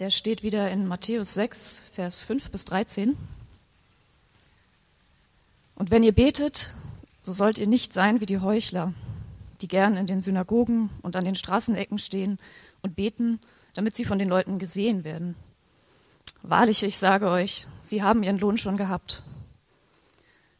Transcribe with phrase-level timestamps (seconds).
[0.00, 3.16] Der steht wieder in Matthäus 6, Vers 5 bis 13.
[5.76, 6.74] Und wenn ihr betet,
[7.16, 8.92] so sollt ihr nicht sein wie die Heuchler,
[9.60, 12.40] die gern in den Synagogen und an den Straßenecken stehen
[12.82, 13.38] und beten,
[13.74, 15.36] damit sie von den Leuten gesehen werden.
[16.42, 19.22] Wahrlich, ich sage euch, sie haben ihren Lohn schon gehabt.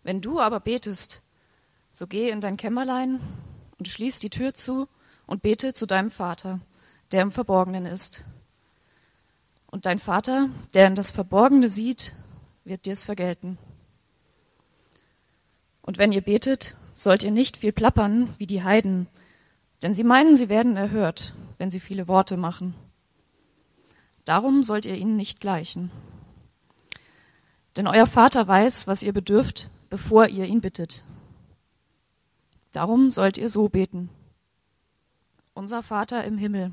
[0.04, 1.22] Wenn du aber betest,
[1.90, 3.18] so geh in dein Kämmerlein
[3.80, 4.86] und schließ die Tür zu
[5.26, 6.60] und bete zu deinem Vater,
[7.10, 8.26] der im Verborgenen ist.
[9.74, 12.14] Und dein Vater, der in das Verborgene sieht,
[12.62, 13.58] wird dir es vergelten.
[15.82, 19.08] Und wenn ihr betet, sollt ihr nicht viel plappern wie die Heiden,
[19.82, 22.76] denn sie meinen, sie werden erhört, wenn sie viele Worte machen.
[24.24, 25.90] Darum sollt ihr ihnen nicht gleichen.
[27.76, 31.02] Denn euer Vater weiß, was ihr bedürft, bevor ihr ihn bittet.
[32.70, 34.08] Darum sollt ihr so beten.
[35.52, 36.72] Unser Vater im Himmel,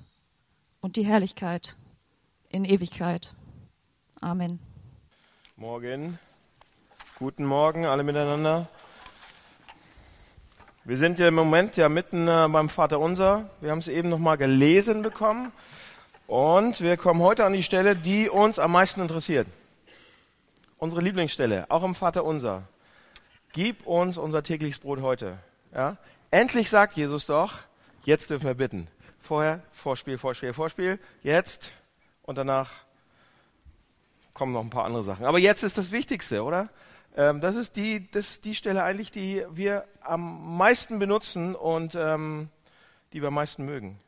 [0.81, 1.77] und die Herrlichkeit
[2.49, 3.33] in Ewigkeit.
[4.19, 4.59] Amen.
[5.55, 6.19] Morgen.
[7.19, 8.67] Guten Morgen alle miteinander.
[10.83, 13.51] Wir sind ja im Moment ja mitten äh, beim Vater Unser.
[13.59, 15.51] Wir haben es eben noch mal gelesen bekommen
[16.25, 19.47] und wir kommen heute an die Stelle, die uns am meisten interessiert.
[20.79, 22.63] Unsere Lieblingsstelle, auch im Vater Unser.
[23.53, 25.37] Gib uns unser tägliches Brot heute.
[25.75, 25.97] Ja?
[26.31, 27.59] Endlich sagt Jesus doch,
[28.03, 28.87] jetzt dürfen wir bitten.
[29.21, 30.99] Vorher Vorspiel, Vorspiel, Vorspiel.
[31.23, 31.71] Jetzt
[32.23, 32.69] und danach
[34.33, 35.25] kommen noch ein paar andere Sachen.
[35.25, 36.69] Aber jetzt ist das Wichtigste, oder?
[37.15, 42.49] Ähm, das ist die, das die Stelle eigentlich, die wir am meisten benutzen und ähm,
[43.13, 43.99] die wir am meisten mögen.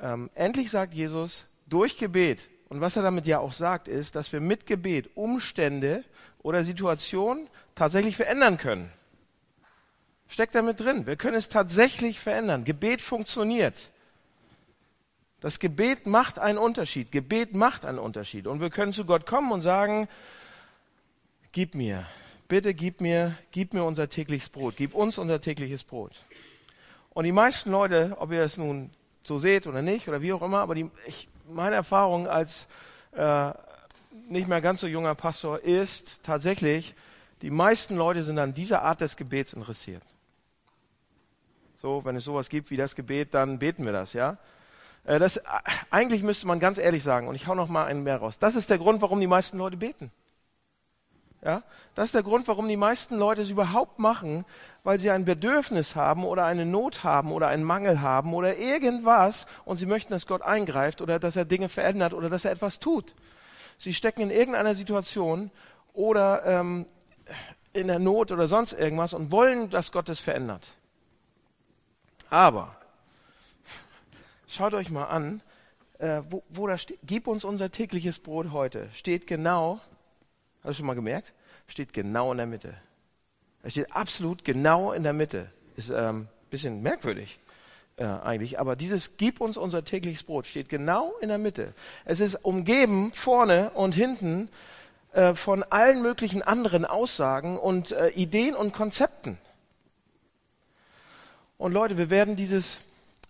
[0.00, 4.32] Ähm, endlich sagt Jesus durch Gebet, und was er damit ja auch sagt, ist, dass
[4.32, 6.04] wir mit Gebet Umstände
[6.42, 8.92] oder Situationen tatsächlich verändern können.
[10.28, 11.06] Steckt damit drin.
[11.06, 12.64] Wir können es tatsächlich verändern.
[12.64, 13.92] Gebet funktioniert.
[15.44, 17.12] Das Gebet macht einen Unterschied.
[17.12, 18.46] Gebet macht einen Unterschied.
[18.46, 20.08] Und wir können zu Gott kommen und sagen,
[21.52, 22.06] gib mir,
[22.48, 26.12] bitte gib mir, gib mir unser tägliches Brot, gib uns unser tägliches Brot.
[27.10, 28.88] Und die meisten Leute, ob ihr es nun
[29.22, 32.66] so seht oder nicht oder wie auch immer, aber die, ich, meine Erfahrung als
[33.12, 33.50] äh,
[34.30, 36.94] nicht mehr ganz so junger Pastor ist tatsächlich,
[37.42, 40.04] die meisten Leute sind an dieser Art des Gebets interessiert.
[41.76, 44.38] So, wenn es sowas gibt wie das Gebet, dann beten wir das, ja.
[45.04, 45.42] Äh, das, äh,
[45.90, 48.38] eigentlich müsste man ganz ehrlich sagen, und ich hau noch mal einen mehr raus.
[48.38, 50.10] Das ist der Grund, warum die meisten Leute beten.
[51.42, 51.62] Ja,
[51.94, 54.46] das ist der Grund, warum die meisten Leute es überhaupt machen,
[54.82, 59.46] weil sie ein Bedürfnis haben oder eine Not haben oder einen Mangel haben oder irgendwas
[59.66, 62.78] und sie möchten, dass Gott eingreift oder dass er Dinge verändert oder dass er etwas
[62.78, 63.14] tut.
[63.76, 65.50] Sie stecken in irgendeiner Situation
[65.92, 66.86] oder ähm,
[67.74, 70.62] in der Not oder sonst irgendwas und wollen, dass Gott es verändert.
[72.30, 72.74] Aber
[74.54, 75.40] schaut euch mal an,
[75.98, 79.80] äh, wo, wo da steht, gib uns unser tägliches Brot heute, steht genau
[80.64, 81.34] Hast du schon mal gemerkt?
[81.66, 82.74] Steht genau in der Mitte.
[83.62, 85.50] Er steht absolut genau in der Mitte.
[85.76, 87.38] Ist ein ähm, bisschen merkwürdig
[87.98, 91.74] äh, eigentlich, aber dieses Gib uns unser tägliches Brot steht genau in der Mitte.
[92.06, 94.48] Es ist umgeben vorne und hinten
[95.12, 99.36] äh, von allen möglichen anderen Aussagen und äh, Ideen und Konzepten.
[101.58, 102.78] Und Leute, wir werden dieses,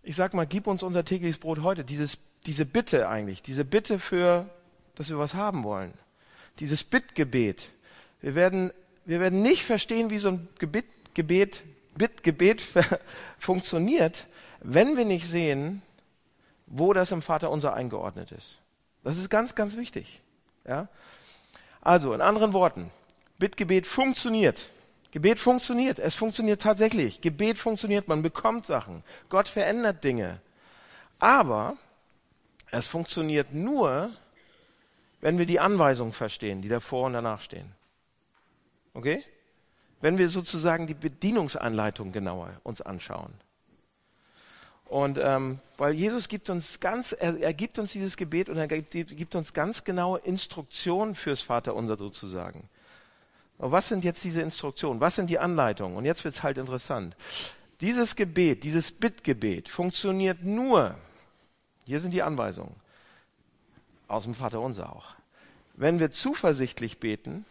[0.05, 3.99] ich sag mal, gib uns unser tägliches Brot heute, dieses, diese Bitte eigentlich, diese Bitte
[3.99, 4.49] für,
[4.95, 5.93] dass wir was haben wollen
[6.61, 7.71] dieses Bittgebet.
[8.21, 8.73] Wir werden,
[9.05, 11.63] wir werden nicht verstehen, wie so ein Gebet, Gebet,
[11.97, 12.63] Bittgebet
[13.39, 14.27] funktioniert,
[14.61, 15.83] wenn wir nicht sehen,
[16.67, 18.61] wo das im Vater unser eingeordnet ist.
[19.03, 20.23] Das ist ganz, ganz wichtig.
[20.67, 20.89] Ja?
[21.81, 22.91] Also, in anderen Worten,
[23.39, 24.71] Bittgebet funktioniert.
[25.15, 26.01] Gebet funktioniert.
[26.01, 27.21] Es funktioniert tatsächlich.
[27.21, 28.09] Gebet funktioniert.
[28.09, 29.05] Man bekommt Sachen.
[29.29, 30.41] Gott verändert Dinge.
[31.21, 31.77] Aber
[32.73, 34.11] es funktioniert nur,
[35.21, 37.71] wenn wir die Anweisungen verstehen, die davor und danach stehen.
[38.93, 39.23] Okay?
[40.01, 43.35] Wenn wir sozusagen die Bedienungsanleitung genauer uns anschauen.
[44.87, 48.67] Und ähm, weil Jesus gibt uns ganz, er, er gibt uns dieses Gebet und er
[48.67, 52.69] gibt, gibt uns ganz genaue Instruktionen fürs Vaterunser sozusagen.
[53.59, 55.01] Aber was sind jetzt diese Instruktionen?
[55.01, 55.97] Was sind die Anleitungen?
[55.97, 57.17] Und jetzt wird's halt interessant.
[57.81, 60.95] Dieses Gebet, dieses Bittgebet funktioniert nur,
[61.85, 62.75] hier sind die Anweisungen,
[64.09, 65.15] aus dem Vater unser auch.
[65.75, 67.45] Wenn wir zuversichtlich beten,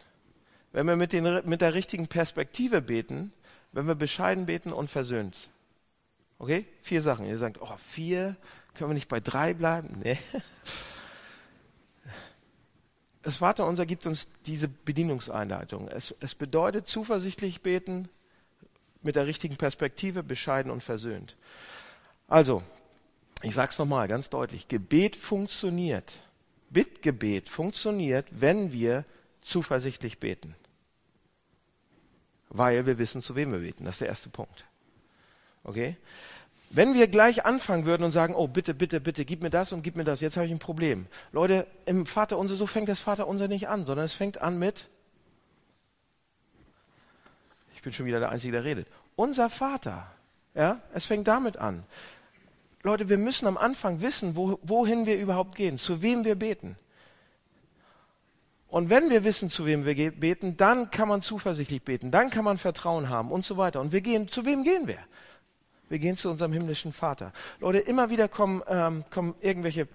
[0.72, 3.32] wenn wir mit, den, mit der richtigen Perspektive beten,
[3.72, 5.50] wenn wir bescheiden beten und versöhnt.
[6.38, 6.66] Okay?
[6.80, 7.26] Vier Sachen.
[7.26, 8.36] Ihr sagt, oh, vier,
[8.74, 10.00] können wir nicht bei drei bleiben?
[10.02, 10.18] Nee.
[13.24, 15.88] Das Vaterunser gibt uns diese Bedienungseinleitung.
[15.88, 18.10] Es, es bedeutet zuversichtlich beten,
[19.02, 21.36] mit der richtigen Perspektive, bescheiden und versöhnt.
[22.28, 22.62] Also,
[23.42, 26.12] ich sage es nochmal ganz deutlich, Gebet funktioniert.
[26.70, 29.04] Bittgebet funktioniert, wenn wir
[29.42, 30.54] zuversichtlich beten.
[32.48, 33.84] Weil wir wissen, zu wem wir beten.
[33.84, 34.64] Das ist der erste Punkt.
[35.62, 35.96] Okay?
[36.74, 39.82] Wenn wir gleich anfangen würden und sagen, oh bitte, bitte, bitte, gib mir das und
[39.82, 41.06] gib mir das, jetzt habe ich ein Problem.
[41.30, 44.58] Leute, im Vater unser, so fängt das Vater unser nicht an, sondern es fängt an
[44.58, 44.88] mit,
[47.76, 50.10] ich bin schon wieder der Einzige, der redet, unser Vater.
[50.54, 51.84] Ja, es fängt damit an.
[52.82, 56.76] Leute, wir müssen am Anfang wissen, wo, wohin wir überhaupt gehen, zu wem wir beten.
[58.66, 62.44] Und wenn wir wissen, zu wem wir beten, dann kann man zuversichtlich beten, dann kann
[62.44, 63.80] man Vertrauen haben und so weiter.
[63.80, 64.98] Und wir gehen, zu wem gehen wir?
[65.94, 67.32] Wir gehen zu unserem himmlischen Vater.
[67.60, 69.86] Leute, immer wieder kommen, ähm, kommen irgendwelche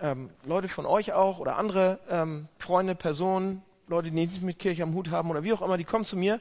[0.00, 4.82] ähm, Leute von euch auch oder andere ähm, Freunde, Personen, Leute, die nichts mit Kirche
[4.82, 6.40] am Hut haben oder wie auch immer, die kommen zu mir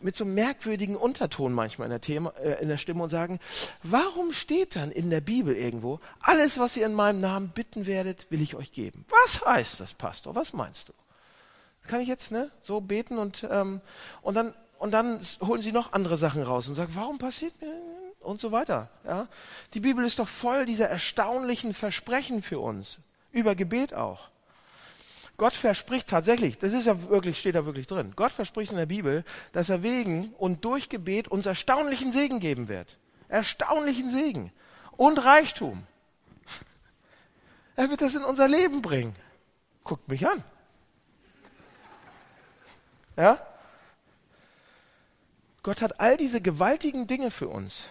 [0.00, 3.38] mit so einem merkwürdigen Unterton manchmal in der, Thema, äh, in der Stimme und sagen,
[3.82, 8.30] warum steht dann in der Bibel irgendwo, alles, was ihr in meinem Namen bitten werdet,
[8.30, 9.04] will ich euch geben?
[9.10, 10.34] Was heißt das, Pastor?
[10.36, 10.94] Was meinst du?
[11.86, 13.82] Kann ich jetzt ne, so beten und, ähm,
[14.22, 17.93] und, dann, und dann holen sie noch andere Sachen raus und sagen, warum passiert mir
[18.24, 18.90] und so weiter.
[19.04, 19.28] Ja?
[19.74, 22.98] Die Bibel ist doch voll dieser erstaunlichen Versprechen für uns,
[23.32, 24.30] über Gebet auch.
[25.36, 28.12] Gott verspricht tatsächlich, das ist ja wirklich, steht da wirklich drin.
[28.14, 32.68] Gott verspricht in der Bibel, dass er wegen und durch Gebet uns erstaunlichen Segen geben
[32.68, 32.98] wird.
[33.28, 34.52] Erstaunlichen Segen
[34.92, 35.86] und Reichtum.
[37.74, 39.16] Er wird das in unser Leben bringen.
[39.82, 40.44] Guckt mich an.
[43.16, 43.44] Ja?
[45.64, 47.84] Gott hat all diese gewaltigen Dinge für uns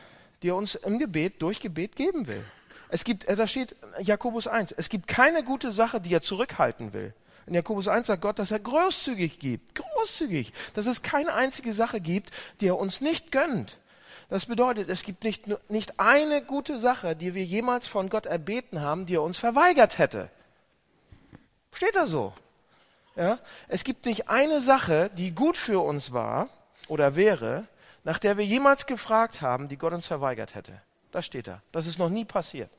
[0.43, 2.43] die er uns im Gebet, durch Gebet geben will.
[2.89, 6.93] Es gibt, äh, da steht Jakobus 1, es gibt keine gute Sache, die er zurückhalten
[6.93, 7.13] will.
[7.45, 11.99] In Jakobus 1 sagt Gott, dass er großzügig gibt, großzügig, dass es keine einzige Sache
[11.99, 12.31] gibt,
[12.61, 13.77] die er uns nicht gönnt.
[14.29, 18.81] Das bedeutet, es gibt nicht, nicht eine gute Sache, die wir jemals von Gott erbeten
[18.81, 20.29] haben, die er uns verweigert hätte.
[21.73, 22.33] Steht da so.
[23.15, 23.39] Ja?
[23.67, 26.49] Es gibt nicht eine Sache, die gut für uns war
[26.87, 27.67] oder wäre,
[28.03, 30.81] nach der wir jemals gefragt haben, die Gott uns verweigert hätte.
[31.11, 31.61] Das steht da.
[31.71, 32.69] Das ist noch nie passiert.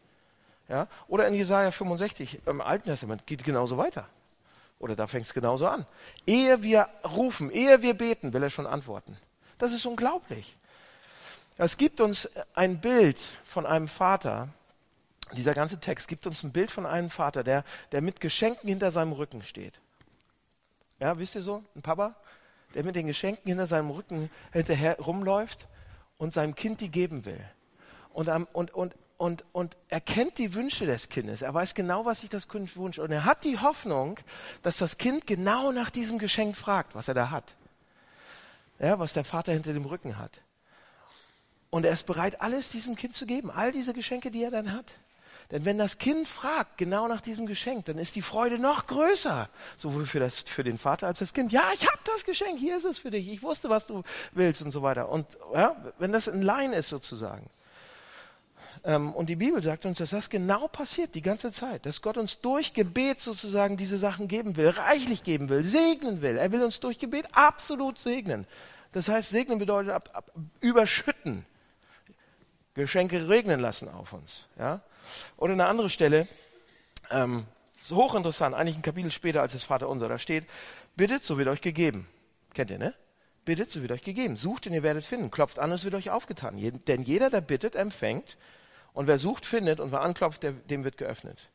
[0.68, 0.88] Ja?
[1.08, 4.08] Oder in Jesaja 65 im Alten Testament geht genauso weiter.
[4.78, 5.86] Oder da fängt es genauso an.
[6.26, 9.16] Ehe wir rufen, ehe wir beten, will er schon antworten.
[9.58, 10.56] Das ist unglaublich.
[11.56, 14.48] Es gibt uns ein Bild von einem Vater,
[15.32, 18.90] dieser ganze Text gibt uns ein Bild von einem Vater, der, der mit Geschenken hinter
[18.90, 19.74] seinem Rücken steht.
[20.98, 21.62] Ja, wisst ihr so?
[21.74, 22.14] Ein Papa,
[22.74, 25.68] der mit den Geschenken hinter seinem Rücken hinterher rumläuft
[26.18, 27.40] und seinem Kind die geben will.
[28.12, 31.42] Und, und, und, und, und er kennt die Wünsche des Kindes.
[31.42, 32.98] Er weiß genau, was sich das Kind wünscht.
[32.98, 34.18] Und er hat die Hoffnung,
[34.62, 37.54] dass das Kind genau nach diesem Geschenk fragt, was er da hat.
[38.78, 40.40] Ja, was der Vater hinter dem Rücken hat.
[41.70, 43.50] Und er ist bereit, alles diesem Kind zu geben.
[43.50, 44.94] All diese Geschenke, die er dann hat.
[45.54, 49.48] Denn wenn das Kind fragt genau nach diesem Geschenk, dann ist die Freude noch größer.
[49.76, 51.52] Sowohl für, das, für den Vater als das Kind.
[51.52, 53.28] Ja, ich habe das Geschenk, hier ist es für dich.
[53.28, 55.08] Ich wusste, was du willst und so weiter.
[55.08, 57.48] Und ja, wenn das ein Laien ist sozusagen.
[58.82, 61.86] Ähm, und die Bibel sagt uns, dass das genau passiert die ganze Zeit.
[61.86, 66.36] Dass Gott uns durch Gebet sozusagen diese Sachen geben will, reichlich geben will, segnen will.
[66.36, 68.48] Er will uns durch Gebet absolut segnen.
[68.90, 71.46] Das heißt, segnen bedeutet ab, ab, überschütten.
[72.74, 74.46] Geschenke regnen lassen auf uns.
[74.58, 74.80] Ja?
[75.36, 76.28] Oder eine andere Stelle,
[77.10, 77.46] ähm,
[77.90, 80.46] hochinteressant, eigentlich ein Kapitel später als das Vater unser, da steht,
[80.96, 82.08] bittet, so wird euch gegeben.
[82.54, 82.94] Kennt ihr, ne?
[83.44, 84.36] Bittet, so wird euch gegeben.
[84.36, 85.30] Sucht und ihr werdet finden.
[85.30, 86.56] Klopft an, es wird euch aufgetan.
[86.86, 88.38] denn jeder, der bittet, empfängt.
[88.94, 89.80] Und wer sucht, findet.
[89.80, 91.50] Und wer anklopft, der, dem wird geöffnet.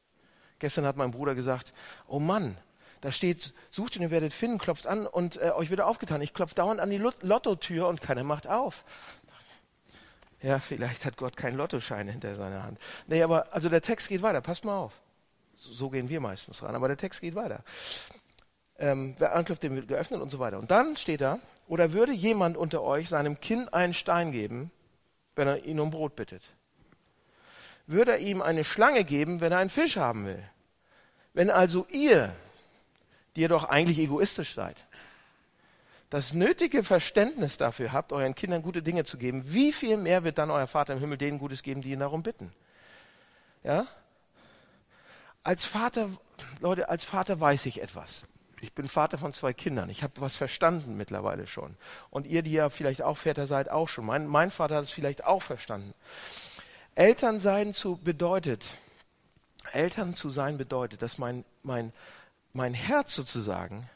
[0.59, 1.73] Gestern hat mein Bruder gesagt,
[2.07, 2.57] oh Mann,
[3.01, 6.21] da steht, sucht und ihr werdet finden, klopft an und äh, euch wird aufgetan.
[6.21, 8.83] Ich klopfe dauernd an die Lottotür und keiner macht auf.
[10.41, 12.79] Ja, vielleicht hat Gott keinen Lottoschein hinter seiner Hand.
[13.07, 14.41] Nee, aber also der Text geht weiter.
[14.41, 14.93] Passt mal auf.
[15.55, 16.75] So, gehen wir meistens ran.
[16.75, 17.63] Aber der Text geht weiter.
[18.77, 20.57] Ähm, wer anklopft, dem wird geöffnet und so weiter.
[20.57, 24.71] Und dann steht da, oder würde jemand unter euch seinem Kind einen Stein geben,
[25.35, 26.43] wenn er ihn um Brot bittet?
[27.87, 30.41] Würde er ihm eine Schlange geben, wenn er einen Fisch haben will?
[31.33, 32.33] Wenn also ihr,
[33.35, 34.77] die ihr doch eigentlich egoistisch seid,
[36.09, 40.37] das nötige Verständnis dafür habt, euren Kindern gute Dinge zu geben, wie viel mehr wird
[40.37, 42.51] dann euer Vater im Himmel denen Gutes geben, die ihn darum bitten?
[43.63, 43.87] Ja?
[45.43, 46.09] Als Vater
[46.59, 48.23] Leute, als Vater weiß ich etwas.
[48.61, 49.89] Ich bin Vater von zwei Kindern.
[49.89, 51.77] Ich habe was verstanden mittlerweile schon.
[52.09, 54.05] Und ihr, die ja vielleicht auch Väter seid, auch schon.
[54.05, 55.93] Mein, mein Vater hat es vielleicht auch verstanden.
[56.95, 58.69] Eltern sein zu bedeutet,
[59.71, 61.93] Eltern zu sein bedeutet, dass mein, mein,
[62.51, 63.89] mein Herz sozusagen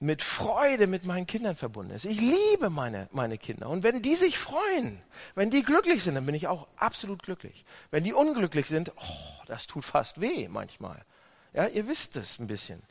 [0.00, 2.06] mit Freude mit meinen Kindern verbunden ist.
[2.06, 3.68] Ich liebe meine, meine Kinder.
[3.68, 5.02] Und wenn die sich freuen,
[5.34, 7.66] wenn die glücklich sind, dann bin ich auch absolut glücklich.
[7.90, 11.04] Wenn die unglücklich sind, oh, das tut fast weh manchmal.
[11.52, 12.82] Ja, ihr wisst es ein bisschen.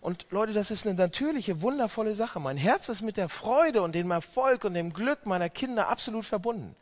[0.00, 2.40] Und Leute, das ist eine natürliche, wundervolle Sache.
[2.40, 6.24] Mein Herz ist mit der Freude und dem Erfolg und dem Glück meiner Kinder absolut
[6.24, 6.74] verbunden.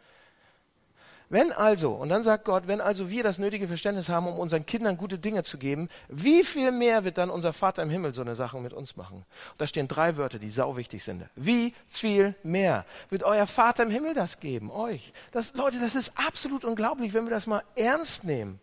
[1.30, 4.66] Wenn also, und dann sagt Gott, wenn also wir das nötige Verständnis haben, um unseren
[4.66, 8.20] Kindern gute Dinge zu geben, wie viel mehr wird dann unser Vater im Himmel so
[8.20, 9.16] eine Sache mit uns machen?
[9.52, 11.24] Und da stehen drei Wörter, die sau wichtig sind.
[11.34, 14.70] Wie viel mehr wird euer Vater im Himmel das geben?
[14.70, 15.12] Euch.
[15.32, 18.60] Das, Leute, das ist absolut unglaublich, wenn wir das mal ernst nehmen.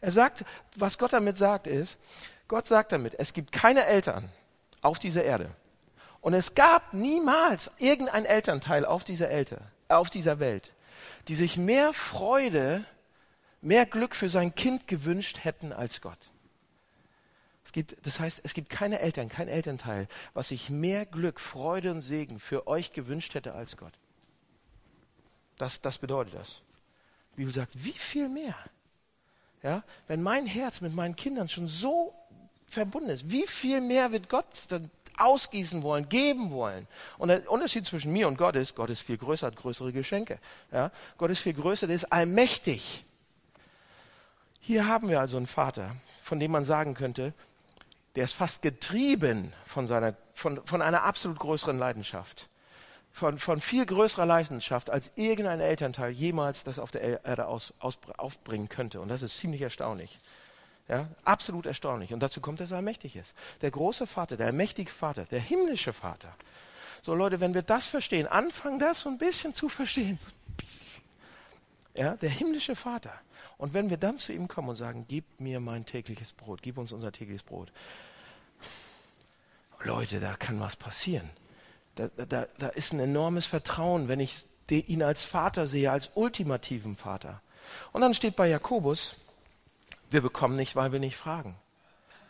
[0.00, 0.44] Er sagt,
[0.76, 1.98] was Gott damit sagt ist,
[2.46, 4.28] Gott sagt damit, es gibt keine Eltern
[4.82, 5.50] auf dieser Erde.
[6.20, 10.73] Und es gab niemals irgendein Elternteil auf dieser, Elte, auf dieser Welt,
[11.28, 12.84] die sich mehr Freude,
[13.60, 16.18] mehr Glück für sein Kind gewünscht hätten als Gott.
[17.64, 21.90] Es gibt, das heißt, es gibt keine Eltern, kein Elternteil, was sich mehr Glück, Freude
[21.90, 23.94] und Segen für euch gewünscht hätte als Gott.
[25.56, 26.62] Das, das bedeutet das.
[27.32, 28.56] Die Bibel sagt, wie viel mehr?
[29.62, 32.14] Ja, wenn mein Herz mit meinen Kindern schon so
[32.66, 36.86] verbunden ist, wie viel mehr wird Gott dann ausgießen wollen, geben wollen.
[37.18, 40.38] Und der Unterschied zwischen mir und Gott ist, Gott ist viel größer, hat größere Geschenke.
[40.72, 40.90] Ja?
[41.18, 43.04] Gott ist viel größer, der ist allmächtig.
[44.60, 47.34] Hier haben wir also einen Vater, von dem man sagen könnte,
[48.16, 52.48] der ist fast getrieben von, seiner, von, von einer absolut größeren Leidenschaft.
[53.12, 57.98] Von, von viel größerer Leidenschaft, als irgendein Elternteil jemals das auf der Erde aus, aus,
[58.16, 59.00] aufbringen könnte.
[59.00, 60.18] Und das ist ziemlich erstaunlich.
[60.88, 62.12] Ja, absolut erstaunlich.
[62.12, 63.34] Und dazu kommt, dass er mächtig ist.
[63.62, 66.34] Der große Vater, der mächtige Vater, der himmlische Vater.
[67.02, 70.18] So Leute, wenn wir das verstehen, anfangen das so ein bisschen zu verstehen.
[71.96, 73.12] Ja, der himmlische Vater.
[73.56, 76.76] Und wenn wir dann zu ihm kommen und sagen, gib mir mein tägliches Brot, gib
[76.76, 77.72] uns unser tägliches Brot.
[79.80, 81.30] Leute, da kann was passieren.
[81.94, 86.96] Da, da, da ist ein enormes Vertrauen, wenn ich ihn als Vater sehe, als ultimativen
[86.96, 87.40] Vater.
[87.92, 89.16] Und dann steht bei Jakobus,
[90.10, 91.56] wir bekommen nicht, weil wir nicht fragen.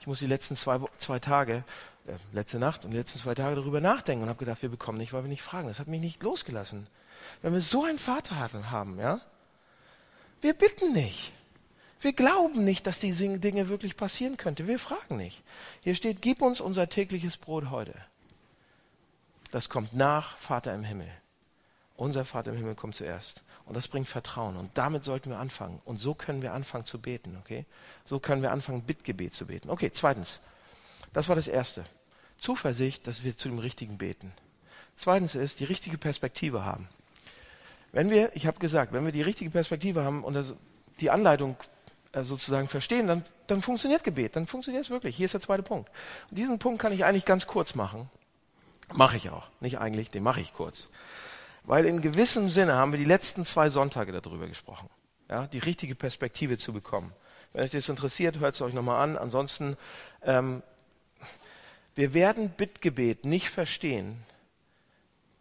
[0.01, 1.65] Ich muss die letzten zwei, zwei Tage,
[2.07, 4.99] äh, letzte Nacht und die letzten zwei Tage darüber nachdenken und habe gedacht, wir bekommen
[4.99, 5.69] nicht, weil wir nicht fragen.
[5.69, 6.87] Das hat mich nicht losgelassen.
[7.43, 9.21] Wenn wir so einen Vater haben, ja,
[10.41, 11.33] wir bitten nicht.
[12.01, 14.67] Wir glauben nicht, dass diese Dinge wirklich passieren könnte.
[14.67, 15.43] Wir fragen nicht.
[15.83, 17.95] Hier steht, gib uns unser tägliches Brot heute.
[19.51, 21.11] Das kommt nach Vater im Himmel.
[21.97, 23.44] Unser Vater im Himmel kommt zuerst.
[23.67, 24.57] Und das bringt Vertrauen.
[24.57, 25.81] Und damit sollten wir anfangen.
[25.85, 27.65] Und so können wir anfangen zu beten, okay?
[28.05, 29.71] So können wir anfangen, Bittgebet zu beten.
[29.71, 30.41] Okay, zweitens.
[31.13, 31.85] Das war das Erste.
[32.39, 34.33] Zuversicht, dass wir zu dem Richtigen beten.
[34.97, 36.89] Zweitens ist, die richtige Perspektive haben.
[37.93, 40.55] Wenn wir, ich habe gesagt, wenn wir die richtige Perspektive haben und das,
[41.01, 41.57] die Anleitung
[42.13, 45.17] äh, sozusagen verstehen, dann, dann funktioniert Gebet, dann funktioniert es wirklich.
[45.17, 45.91] Hier ist der zweite Punkt.
[46.31, 48.11] Und diesen Punkt kann ich eigentlich ganz kurz machen.
[48.93, 49.49] Mache ich auch.
[49.61, 50.89] Nicht eigentlich, den mache ich kurz.
[51.65, 54.89] Weil in gewissem Sinne haben wir die letzten zwei Sonntage darüber gesprochen,
[55.31, 57.13] ja, die richtige Perspektive zu bekommen.
[57.53, 59.17] Wenn euch das interessiert, hört es euch nochmal an.
[59.17, 59.77] Ansonsten,
[60.23, 60.63] ähm,
[61.95, 64.23] wir werden Bittgebet nicht verstehen,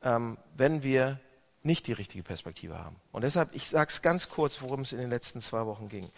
[0.02, 1.20] ähm, wenn wir
[1.64, 2.96] nicht die richtige Perspektive haben.
[3.12, 6.10] Und deshalb, ich sage es ganz kurz, worum es in den letzten zwei Wochen ging.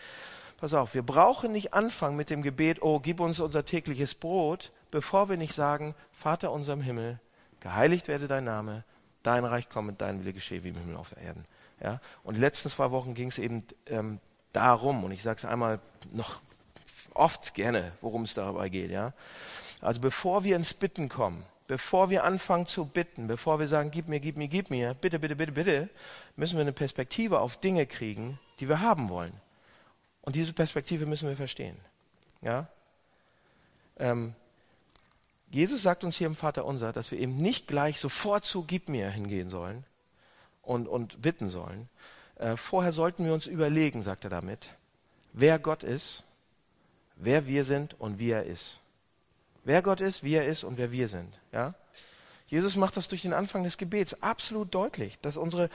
[0.57, 4.71] Pass auf, wir brauchen nicht anfangen mit dem Gebet, oh, gib uns unser tägliches Brot,
[4.91, 7.19] bevor wir nicht sagen, Vater unserem Himmel,
[7.59, 8.83] geheiligt werde dein Name,
[9.25, 11.45] dein Reich komme, dein Wille geschehe wie im Himmel auf Erden.
[11.81, 11.99] Ja?
[12.23, 14.19] Und die letzten zwei Wochen ging es eben ähm,
[14.53, 15.79] darum, und ich sage es einmal
[16.11, 16.41] noch
[17.13, 18.91] oft gerne, worum es dabei geht.
[18.91, 19.13] Ja?
[19.81, 24.07] Also bevor wir ins Bitten kommen, bevor wir anfangen zu bitten, bevor wir sagen, gib
[24.07, 25.89] mir, gib mir, gib mir, bitte, bitte, bitte, bitte,
[26.35, 29.33] müssen wir eine Perspektive auf Dinge kriegen, die wir haben wollen.
[30.21, 31.77] Und diese Perspektive müssen wir verstehen.
[32.41, 32.67] Ja?
[33.97, 34.35] Ähm,
[35.55, 38.89] Jesus sagt uns hier im Vater unser, dass wir eben nicht gleich sofort zu Gib
[38.89, 39.85] mir hingehen sollen
[40.61, 41.87] und, und bitten sollen.
[42.35, 44.71] Äh, vorher sollten wir uns überlegen, sagt er damit,
[45.31, 46.25] wer Gott ist,
[47.15, 48.81] wer wir sind und wie er ist.
[49.63, 51.33] Wer Gott ist, wie er ist und wer wir sind.
[51.53, 51.73] Ja?
[52.47, 55.69] Jesus macht das durch den Anfang des Gebets absolut deutlich, dass unsere,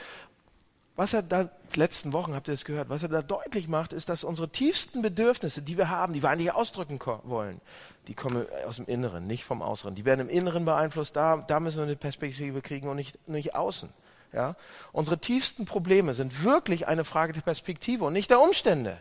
[1.01, 4.11] was er da, letzten Wochen habt ihr es gehört, was er da deutlich macht, ist,
[4.11, 7.63] dass unsere tiefsten Bedürfnisse, die wir haben, die wir eigentlich ausdrücken wollen,
[8.07, 9.95] die kommen aus dem Inneren, nicht vom Äußeren.
[9.95, 13.55] Die werden im Inneren beeinflusst, da, da müssen wir eine Perspektive kriegen und nicht, nicht
[13.55, 13.89] außen.
[14.35, 14.57] Ja?
[14.93, 19.01] Unsere tiefsten Probleme sind wirklich eine Frage der Perspektive und nicht der Umstände.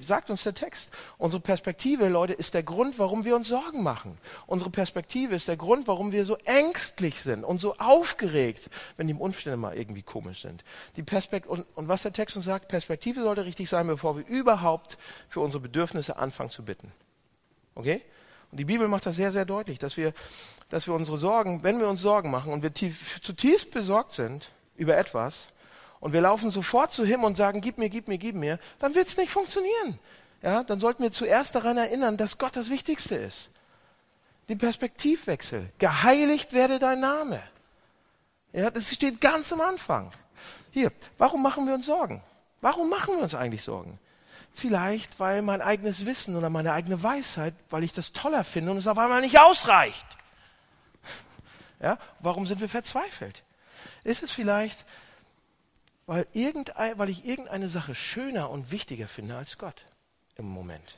[0.00, 0.90] Sagt uns der Text.
[1.18, 4.18] Unsere Perspektive, Leute, ist der Grund, warum wir uns Sorgen machen.
[4.46, 9.14] Unsere Perspektive ist der Grund, warum wir so ängstlich sind und so aufgeregt, wenn die
[9.14, 10.62] Umstände mal irgendwie komisch sind.
[10.96, 14.26] Die Perspekt und, und was der Text uns sagt, Perspektive sollte richtig sein, bevor wir
[14.26, 14.98] überhaupt
[15.28, 16.92] für unsere Bedürfnisse anfangen zu bitten.
[17.74, 18.02] Okay?
[18.50, 20.12] Und die Bibel macht das sehr, sehr deutlich, dass wir,
[20.68, 24.50] dass wir unsere Sorgen, wenn wir uns Sorgen machen und wir tief, zutiefst besorgt sind
[24.76, 25.48] über etwas,
[26.00, 28.94] und wir laufen sofort zu ihm und sagen, gib mir, gib mir, gib mir, dann
[28.94, 29.98] wird es nicht funktionieren.
[30.42, 33.50] Ja, dann sollten wir zuerst daran erinnern, dass Gott das Wichtigste ist.
[34.48, 35.70] Den Perspektivwechsel.
[35.78, 37.42] Geheiligt werde dein Name.
[38.52, 40.12] Ja, das steht ganz am Anfang.
[40.70, 42.22] Hier, warum machen wir uns Sorgen?
[42.60, 43.98] Warum machen wir uns eigentlich Sorgen?
[44.54, 48.78] Vielleicht, weil mein eigenes Wissen oder meine eigene Weisheit, weil ich das toller finde und
[48.78, 50.06] es auf einmal nicht ausreicht.
[51.80, 53.44] Ja, warum sind wir verzweifelt?
[54.02, 54.84] Ist es vielleicht,
[56.08, 59.84] weil, irgendein, weil ich irgendeine Sache schöner und wichtiger finde als Gott
[60.36, 60.96] im Moment.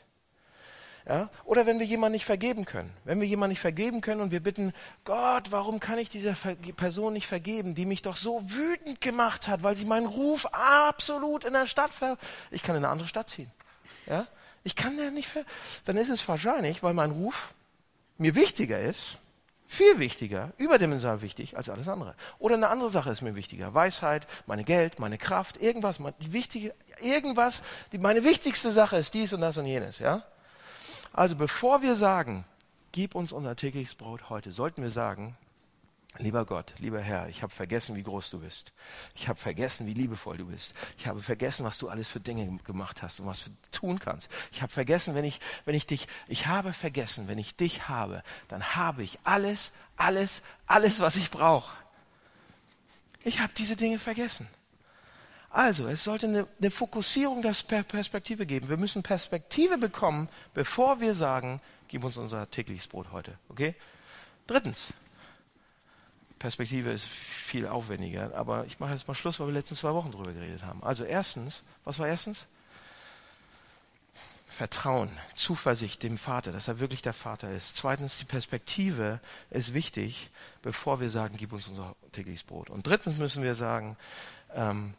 [1.05, 1.31] Ja?
[1.45, 2.93] Oder wenn wir jemanden nicht vergeben können.
[3.05, 6.35] Wenn wir jemanden nicht vergeben können und wir bitten, Gott, warum kann ich dieser
[6.77, 11.45] Person nicht vergeben, die mich doch so wütend gemacht hat, weil sie meinen Ruf absolut
[11.45, 12.17] in der Stadt ver...
[12.53, 13.51] Ich kann in eine andere Stadt ziehen.
[14.07, 14.29] Ja?
[14.63, 15.45] Ich kann der nicht ver...
[15.87, 17.53] Dann ist es wahrscheinlich, weil mein Ruf
[18.17, 19.19] mir wichtiger ist,
[19.71, 22.17] viel wichtiger, überdimensional wichtig als alles andere.
[22.41, 23.73] Oder eine andere Sache ist mir wichtiger.
[23.73, 27.63] Weisheit, meine Geld, meine Kraft, irgendwas, die wichtige, irgendwas,
[27.93, 30.25] die meine wichtigste Sache ist dies und das und jenes, ja?
[31.13, 32.45] Also bevor wir sagen,
[32.91, 35.37] gib uns unser tägliches Brot heute, sollten wir sagen,
[36.19, 38.73] Lieber Gott, lieber Herr, ich habe vergessen, wie groß du bist.
[39.15, 40.75] Ich habe vergessen, wie liebevoll du bist.
[40.99, 44.29] Ich habe vergessen, was du alles für Dinge gemacht hast und was du tun kannst.
[44.51, 48.25] Ich habe vergessen, wenn ich, wenn ich dich, ich habe vergessen, wenn ich dich habe,
[48.49, 51.73] dann habe ich alles, alles, alles, was ich brauche.
[53.23, 54.49] Ich habe diese Dinge vergessen.
[55.51, 58.69] Also, es sollte eine, eine Fokussierung der Perspektive geben.
[58.69, 63.39] Wir müssen Perspektive bekommen, bevor wir sagen, gib uns unser tägliches Brot heute.
[63.49, 63.75] Okay?
[64.47, 64.93] Drittens,
[66.41, 68.35] Perspektive ist viel aufwendiger.
[68.35, 70.83] Aber ich mache jetzt mal Schluss, weil wir letzten zwei Wochen drüber geredet haben.
[70.83, 72.47] Also erstens, was war erstens?
[74.49, 77.77] Vertrauen, Zuversicht dem Vater, dass er wirklich der Vater ist.
[77.77, 80.31] Zweitens, die Perspektive ist wichtig,
[80.63, 82.71] bevor wir sagen, gib uns unser tägliches Brot.
[82.71, 83.97] Und drittens müssen wir sagen,
[84.55, 84.95] ähm,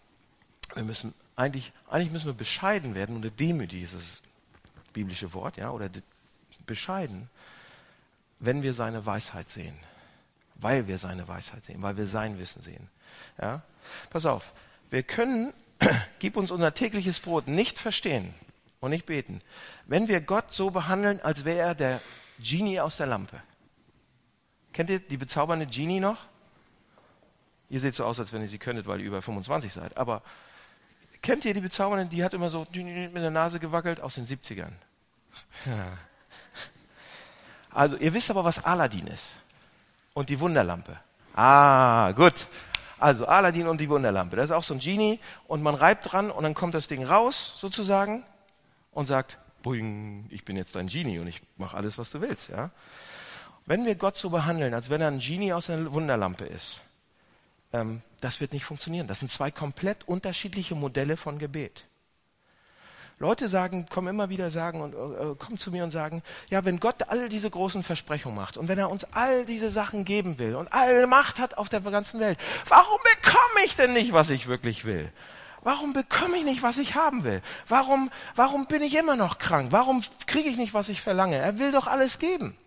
[0.76, 4.22] wir müssen eigentlich, eigentlich müssen wir bescheiden werden und demütig ist das
[4.94, 5.90] biblische Wort, ja, oder
[6.68, 7.30] bescheiden,
[8.40, 9.78] wenn wir seine Weisheit sehen
[10.62, 12.90] weil wir seine Weisheit sehen, weil wir sein Wissen sehen.
[13.42, 13.64] Ja?
[14.10, 14.54] Pass auf,
[14.90, 15.54] wir können,
[16.20, 18.34] gib uns unser tägliches Brot nicht verstehen
[18.80, 19.42] und nicht beten,
[19.86, 22.02] wenn wir Gott so behandeln, als wäre er der
[22.40, 23.42] Genie aus der Lampe.
[24.74, 26.18] Kennt ihr die bezaubernde Genie noch?
[27.70, 29.98] Ihr seht so aus, als wenn ihr sie könntet, weil ihr über 25 seid.
[29.98, 30.24] Aber
[31.22, 34.74] kennt ihr die bezaubernde, die hat immer so mit der Nase gewackelt aus den 70ern.
[37.74, 39.30] Also ihr wisst aber, was Aladdin ist
[40.14, 40.98] und die Wunderlampe.
[41.36, 42.48] Ah, gut.
[43.00, 44.36] Also Aladdin und die Wunderlampe.
[44.36, 47.04] Das ist auch so ein Genie und man reibt dran und dann kommt das Ding
[47.04, 48.24] raus sozusagen
[48.92, 52.50] und sagt, Boing, ich bin jetzt dein Genie und ich mache alles, was du willst.
[52.50, 52.70] Ja?
[53.66, 56.82] Wenn wir Gott so behandeln, als wenn er ein Genie aus einer Wunderlampe ist,
[57.74, 59.08] ähm, das wird nicht funktionieren.
[59.08, 61.86] Das sind zwei komplett unterschiedliche Modelle von Gebet.
[63.22, 66.80] Leute sagen, kommen immer wieder sagen und äh, kommen zu mir und sagen, ja, wenn
[66.80, 70.56] Gott all diese großen Versprechungen macht und wenn er uns all diese Sachen geben will
[70.56, 74.48] und alle Macht hat auf der ganzen Welt, warum bekomme ich denn nicht, was ich
[74.48, 75.12] wirklich will?
[75.64, 77.42] Warum bekomme ich nicht, was ich haben will?
[77.68, 79.72] Warum, warum bin ich immer noch krank?
[79.72, 81.36] Warum kriege ich nicht, was ich verlange?
[81.36, 82.58] Er will doch alles geben.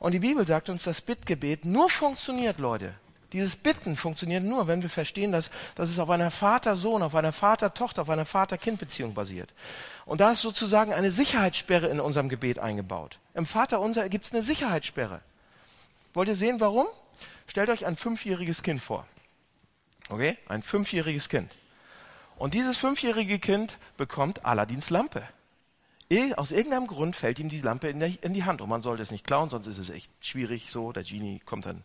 [0.00, 2.92] Und die Bibel sagt uns, dass Bittgebet nur funktioniert, Leute,
[3.32, 7.32] dieses Bitten funktioniert nur, wenn wir verstehen, dass, dass es auf einer Vater-Sohn, auf einer
[7.32, 9.52] Vater-Tochter, auf einer Vater-Kind-Beziehung basiert.
[10.04, 13.18] Und da ist sozusagen eine Sicherheitssperre in unserem Gebet eingebaut.
[13.34, 15.20] Im Vater unser gibt es eine Sicherheitssperre.
[16.14, 16.86] Wollt ihr sehen, warum?
[17.46, 19.06] Stellt euch ein fünfjähriges Kind vor.
[20.08, 20.36] Okay?
[20.48, 21.50] Ein fünfjähriges Kind.
[22.36, 25.22] Und dieses fünfjährige Kind bekommt Aladins Lampe.
[26.36, 29.26] Aus irgendeinem Grund fällt ihm die Lampe in die Hand und man sollte es nicht
[29.26, 30.92] klauen, sonst ist es echt schwierig so.
[30.92, 31.84] Der Genie kommt dann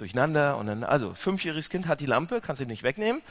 [0.00, 0.56] durcheinander.
[0.56, 3.22] Und dann, also fünfjähriges Kind hat die Lampe, kannst du nicht wegnehmen.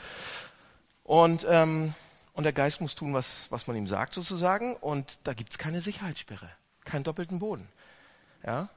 [1.04, 1.94] Und, ähm,
[2.34, 4.76] und der Geist muss tun, was, was man ihm sagt sozusagen.
[4.76, 6.48] Und da gibt es keine Sicherheitssperre,
[6.84, 7.68] keinen doppelten Boden.
[8.46, 8.68] Ja?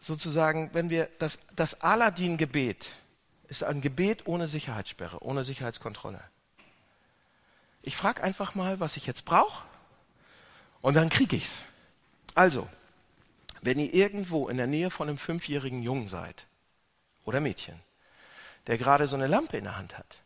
[0.00, 2.88] Sozusagen, wenn wir das, das Aladdin-Gebet
[3.48, 6.20] ist ein Gebet ohne Sicherheitssperre, ohne Sicherheitskontrolle.
[7.82, 9.64] Ich frage einfach mal, was ich jetzt brauche,
[10.80, 11.64] und dann kriege ich's.
[12.34, 12.68] Also,
[13.62, 16.46] wenn ihr irgendwo in der Nähe von einem fünfjährigen Jungen seid,
[17.28, 17.78] oder Mädchen,
[18.66, 20.22] der gerade so eine Lampe in der Hand hat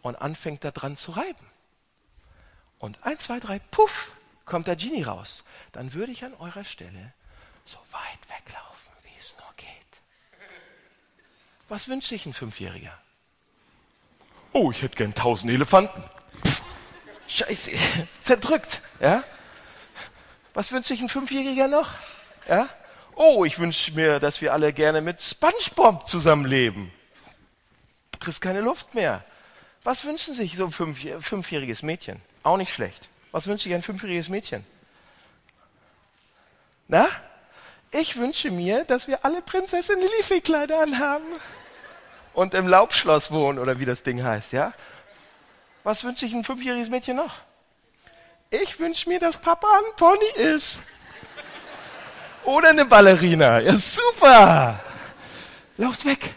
[0.00, 1.46] und anfängt da dran zu reiben.
[2.78, 4.12] und eins, zwei, drei, puff,
[4.46, 7.12] kommt der Genie raus, dann würde ich an eurer Stelle
[7.66, 9.68] so weit weglaufen, wie es nur geht.
[11.68, 12.98] Was wünscht sich ein Fünfjähriger?
[14.52, 16.02] Oh, ich hätte gern tausend Elefanten.
[17.28, 17.72] Scheiße,
[18.22, 19.22] zerdrückt, ja?
[20.54, 21.90] Was wünscht sich ein Fünfjähriger noch?
[22.48, 22.66] Ja?
[23.22, 26.90] Oh, ich wünsche mir, dass wir alle gerne mit SpongeBob zusammenleben.
[28.18, 29.22] Kriegst keine Luft mehr.
[29.84, 32.22] Was wünschen sich so ein fünf, fünfjähriges Mädchen?
[32.44, 33.10] Auch nicht schlecht.
[33.30, 34.64] Was wünscht sich ein fünfjähriges Mädchen?
[36.88, 37.06] Na?
[37.90, 41.26] Ich wünsche mir, dass wir alle Prinzessin Lillifee-Kleider anhaben
[42.32, 44.72] und im Laubschloss wohnen oder wie das Ding heißt, ja?
[45.84, 47.34] Was wünscht sich ein fünfjähriges Mädchen noch?
[48.48, 50.78] Ich wünsche mir, dass Papa ein Pony ist.
[52.44, 53.60] Oder eine Ballerina.
[53.60, 54.80] Ja, super.
[55.76, 56.34] Lauft weg.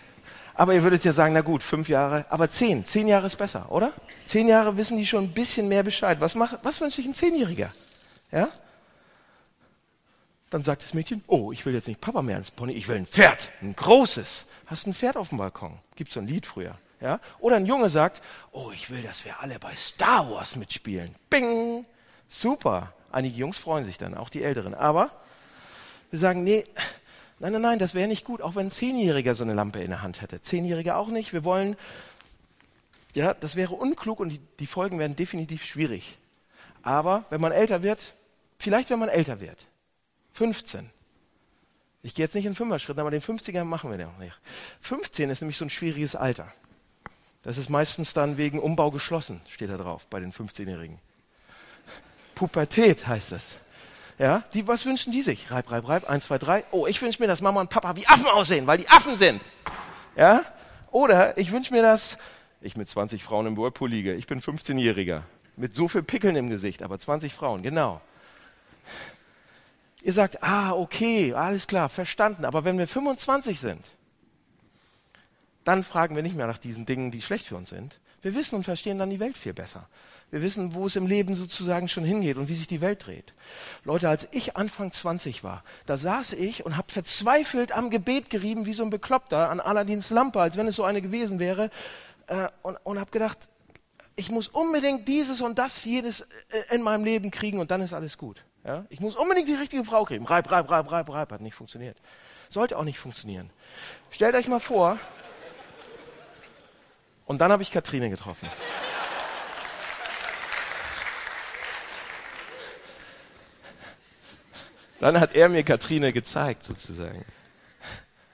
[0.56, 2.86] Aber ihr würdet ja sagen, na gut, fünf Jahre, aber zehn.
[2.86, 3.92] Zehn Jahre ist besser, oder?
[4.26, 6.22] Zehn Jahre wissen die schon ein bisschen mehr Bescheid.
[6.22, 7.74] Was, macht, was wünscht sich ein Zehnjähriger?
[8.32, 8.50] Ja?
[10.52, 12.98] Dann sagt das Mädchen, oh, ich will jetzt nicht Papa mehr ins Pony, ich will
[12.98, 14.46] ein Pferd, ein großes.
[14.68, 15.80] Hast ein Pferd auf dem Balkon.
[15.96, 16.78] Gibt so ein Lied früher.
[17.02, 17.20] Ja?
[17.40, 21.16] Oder ein Junge sagt, oh, ich will, dass wir alle bei Star Wars mitspielen.
[21.32, 21.86] Bing!
[22.30, 22.94] Super.
[23.12, 24.76] Einige Jungs freuen sich dann, auch die Älteren.
[24.76, 25.12] Aber
[26.14, 26.64] wir sagen, nee,
[27.40, 29.90] nein, nein, nein, das wäre nicht gut, auch wenn ein Zehnjähriger so eine Lampe in
[29.90, 30.44] der Hand hätte.
[30.44, 31.34] Zehnjähriger auch nicht.
[31.34, 31.76] Wir wollen,
[33.16, 36.20] ja, das wäre unklug und die, die Folgen wären definitiv schwierig.
[36.84, 38.14] Aber wenn man älter wird,
[38.60, 39.66] vielleicht wenn man älter wird,
[40.34, 40.88] 15,
[42.04, 44.40] ich gehe jetzt nicht in Fünfer-Schritten, aber den 50er machen wir noch nicht.
[44.82, 46.54] 15 ist nämlich so ein schwieriges Alter.
[47.42, 51.00] Das ist meistens dann wegen Umbau geschlossen, steht da drauf bei den 15-Jährigen.
[52.36, 53.58] Pubertät heißt es.
[54.20, 55.50] Ja, die, was wünschen die sich?
[55.50, 56.64] Reib, reib, reib, eins, zwei, drei.
[56.72, 59.42] Oh, ich wünsche mir, dass Mama und Papa wie Affen aussehen, weil die Affen sind.
[60.16, 60.44] Ja?
[60.92, 62.18] Oder ich wünsche mir, dass
[62.62, 64.14] ich mit 20 Frauen im Whirlpool liege.
[64.14, 65.24] Ich bin 15-Jähriger.
[65.56, 68.02] Mit so viel Pickeln im Gesicht, aber 20 Frauen, genau.
[70.02, 72.46] Ihr sagt, ah, okay, alles klar, verstanden.
[72.46, 73.84] Aber wenn wir 25 sind,
[75.64, 78.00] dann fragen wir nicht mehr nach diesen Dingen, die schlecht für uns sind.
[78.22, 79.88] Wir wissen und verstehen dann die Welt viel besser.
[80.34, 83.36] Wir wissen, wo es im Leben sozusagen schon hingeht und wie sich die Welt dreht.
[83.84, 88.66] Leute, als ich Anfang 20 war, da saß ich und habe verzweifelt am Gebet gerieben,
[88.66, 91.70] wie so ein Bekloppter an Aladins Lampe, als wenn es so eine gewesen wäre,
[92.26, 93.38] äh, und, und habe gedacht,
[94.16, 96.26] ich muss unbedingt dieses und das jedes äh,
[96.72, 98.44] in meinem Leben kriegen und dann ist alles gut.
[98.66, 98.88] Ja?
[98.90, 100.26] Ich muss unbedingt die richtige Frau kriegen.
[100.26, 101.98] Reib, reib, reib, reib, reib, hat nicht funktioniert.
[102.50, 103.52] Sollte auch nicht funktionieren.
[104.10, 104.98] Stellt euch mal vor,
[107.26, 108.50] und dann habe ich Katrine getroffen.
[115.00, 117.26] Dann hat er mir Katrine gezeigt, sozusagen.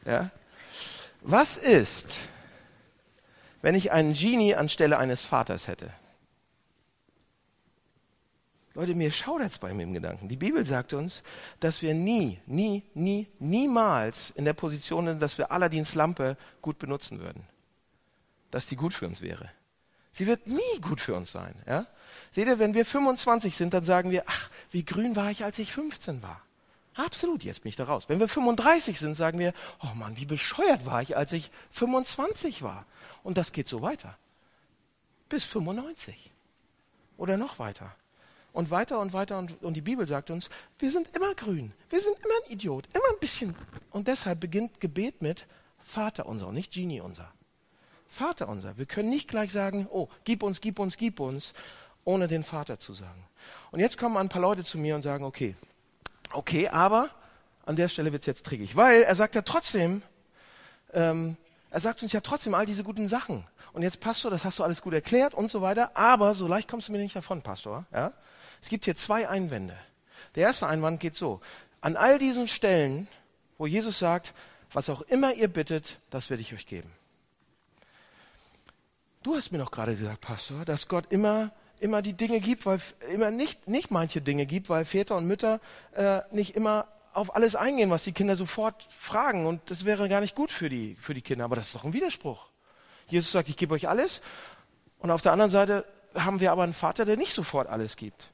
[0.05, 0.29] Ja?
[1.21, 2.17] Was ist,
[3.61, 5.91] wenn ich einen Genie anstelle eines Vaters hätte?
[8.75, 10.29] Leute, mir schaudert es bei mir im Gedanken.
[10.29, 11.23] Die Bibel sagt uns,
[11.59, 16.79] dass wir nie, nie, nie, niemals in der Position sind, dass wir Aladins Lampe gut
[16.79, 17.43] benutzen würden.
[18.51, 19.51] Dass die gut für uns wäre.
[20.13, 21.55] Sie wird nie gut für uns sein.
[21.67, 21.87] Ja?
[22.31, 25.59] Seht ihr, wenn wir 25 sind, dann sagen wir, ach, wie grün war ich, als
[25.59, 26.41] ich 15 war.
[26.95, 28.05] Absolut, jetzt bin ich da raus.
[28.07, 32.61] Wenn wir 35 sind, sagen wir, oh Mann, wie bescheuert war ich, als ich 25
[32.61, 32.85] war.
[33.23, 34.17] Und das geht so weiter.
[35.29, 36.31] Bis 95.
[37.17, 37.95] Oder noch weiter.
[38.51, 39.37] Und weiter und weiter.
[39.37, 40.49] Und, und die Bibel sagt uns,
[40.79, 41.71] wir sind immer grün.
[41.89, 42.87] Wir sind immer ein Idiot.
[42.93, 43.55] Immer ein bisschen.
[43.91, 45.45] Und deshalb beginnt Gebet mit
[45.79, 47.31] Vater unser, nicht Genie unser.
[48.07, 48.77] Vater unser.
[48.77, 51.53] Wir können nicht gleich sagen, oh, gib uns, gib uns, gib uns,
[52.03, 53.23] ohne den Vater zu sagen.
[53.71, 55.55] Und jetzt kommen ein paar Leute zu mir und sagen, okay,
[56.31, 57.09] Okay, aber
[57.65, 60.01] an der Stelle wird es jetzt trickig, weil er sagt ja trotzdem,
[60.93, 61.37] ähm,
[61.71, 63.45] er sagt uns ja trotzdem all diese guten Sachen.
[63.73, 66.67] Und jetzt, Pastor, das hast du alles gut erklärt und so weiter, aber so leicht
[66.67, 67.85] kommst du mir nicht davon, Pastor.
[67.91, 68.13] Ja?
[68.61, 69.77] Es gibt hier zwei Einwände.
[70.35, 71.41] Der erste Einwand geht so.
[71.81, 73.07] An all diesen Stellen,
[73.57, 74.33] wo Jesus sagt,
[74.71, 76.91] was auch immer ihr bittet, das werde ich euch geben.
[79.23, 82.79] Du hast mir noch gerade gesagt, Pastor, dass Gott immer immer die Dinge gibt, weil
[83.11, 85.59] immer nicht, nicht manche Dinge gibt, weil Väter und Mütter
[85.93, 89.45] äh, nicht immer auf alles eingehen, was die Kinder sofort fragen.
[89.45, 91.45] Und das wäre gar nicht gut für die, für die Kinder.
[91.45, 92.47] Aber das ist doch ein Widerspruch.
[93.07, 94.21] Jesus sagt, ich gebe euch alles.
[94.99, 98.31] Und auf der anderen Seite haben wir aber einen Vater, der nicht sofort alles gibt.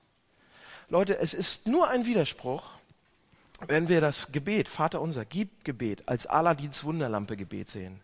[0.90, 2.64] Leute, es ist nur ein Widerspruch,
[3.68, 8.02] wenn wir das Gebet, Vater unser, gib Gebet, als Aladins Wunderlampe Gebet sehen.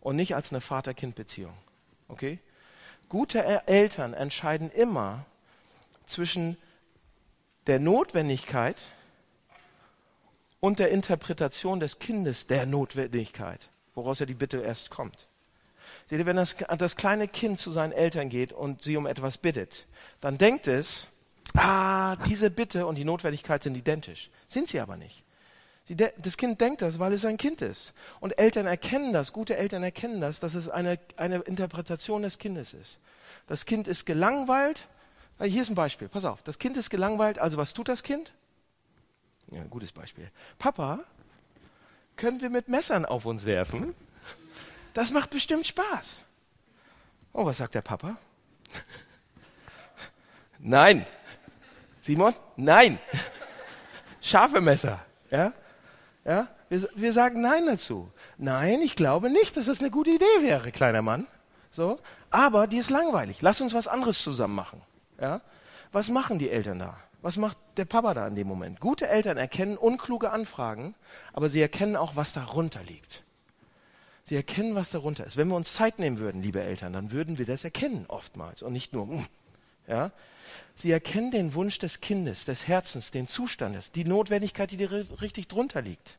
[0.00, 1.54] Und nicht als eine Vater-Kind-Beziehung.
[2.08, 2.40] Okay?
[3.12, 5.26] Gute Eltern entscheiden immer
[6.06, 6.56] zwischen
[7.66, 8.78] der Notwendigkeit
[10.60, 15.28] und der Interpretation des Kindes der Notwendigkeit, woraus ja die Bitte erst kommt.
[16.06, 19.36] Seht ihr, wenn das, das kleine Kind zu seinen Eltern geht und sie um etwas
[19.36, 19.86] bittet,
[20.22, 21.08] dann denkt es,
[21.52, 24.30] ah, diese Bitte und die Notwendigkeit sind identisch.
[24.48, 25.22] Sind sie aber nicht.
[25.88, 27.92] Das Kind denkt das, weil es ein Kind ist.
[28.20, 32.72] Und Eltern erkennen das, gute Eltern erkennen das, dass es eine, eine Interpretation des Kindes
[32.72, 32.98] ist.
[33.48, 34.86] Das Kind ist gelangweilt.
[35.40, 36.42] Hier ist ein Beispiel, pass auf.
[36.42, 38.32] Das Kind ist gelangweilt, also was tut das Kind?
[39.50, 40.30] Ja, gutes Beispiel.
[40.58, 41.00] Papa,
[42.16, 43.94] können wir mit Messern auf uns werfen?
[44.94, 46.24] Das macht bestimmt Spaß.
[47.32, 48.16] Oh, was sagt der Papa?
[50.58, 51.04] Nein.
[52.02, 52.34] Simon?
[52.56, 52.98] Nein.
[54.20, 55.04] Scharfe Messer.
[55.30, 55.52] Ja?
[56.24, 56.48] Ja?
[56.68, 58.10] Wir, wir sagen Nein dazu.
[58.38, 61.26] Nein, ich glaube nicht, dass das eine gute Idee wäre, kleiner Mann.
[61.70, 61.98] So.
[62.30, 63.42] Aber die ist langweilig.
[63.42, 64.82] Lass uns was anderes zusammen machen.
[65.20, 65.40] Ja?
[65.90, 66.96] Was machen die Eltern da?
[67.22, 68.80] Was macht der Papa da in dem Moment?
[68.80, 70.94] Gute Eltern erkennen unkluge Anfragen,
[71.32, 73.22] aber sie erkennen auch, was darunter liegt.
[74.24, 75.36] Sie erkennen, was darunter ist.
[75.36, 78.72] Wenn wir uns Zeit nehmen würden, liebe Eltern, dann würden wir das erkennen oftmals und
[78.72, 79.08] nicht nur,
[79.86, 80.10] ja.
[80.74, 85.82] Sie erkennen den Wunsch des Kindes, des Herzens, den Zustandes, die Notwendigkeit, die richtig drunter
[85.82, 86.18] liegt.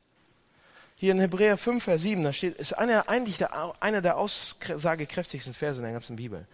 [0.96, 5.54] Hier in Hebräer 5, Vers 7, da steht, ist einer, eigentlich der, einer der aussagekräftigsten
[5.54, 6.48] Verse in der ganzen Bibel.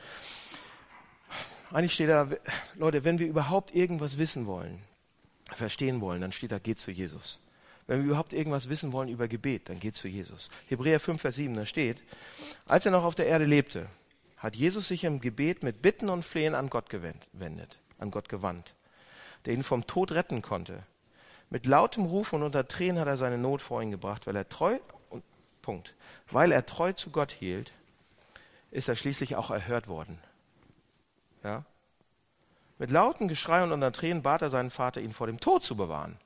[1.71, 2.27] Eigentlich steht da,
[2.75, 4.79] Leute, wenn wir überhaupt irgendwas wissen wollen,
[5.53, 7.39] verstehen wollen, dann steht da, geht zu Jesus.
[7.85, 10.49] Wenn wir überhaupt irgendwas wissen wollen über Gebet, dann geht zu Jesus.
[10.67, 11.97] Hebräer 5, Vers 7, da steht,
[12.65, 13.87] als er noch auf der Erde lebte,
[14.39, 18.73] hat Jesus sich im Gebet mit Bitten und Flehen an Gott gewendet, an Gott gewandt,
[19.45, 20.83] der ihn vom Tod retten konnte.
[21.49, 24.47] Mit lautem Rufen und unter Tränen hat er seine Not vor ihn gebracht, weil er
[24.47, 24.79] treu,
[25.61, 25.93] Punkt,
[26.31, 27.73] weil er treu zu Gott hielt,
[28.71, 30.19] ist er schließlich auch erhört worden.
[31.43, 31.65] Ja?
[32.77, 35.75] Mit lautem Geschrei und unter Tränen bat er seinen Vater, ihn vor dem Tod zu
[35.75, 36.17] bewahren.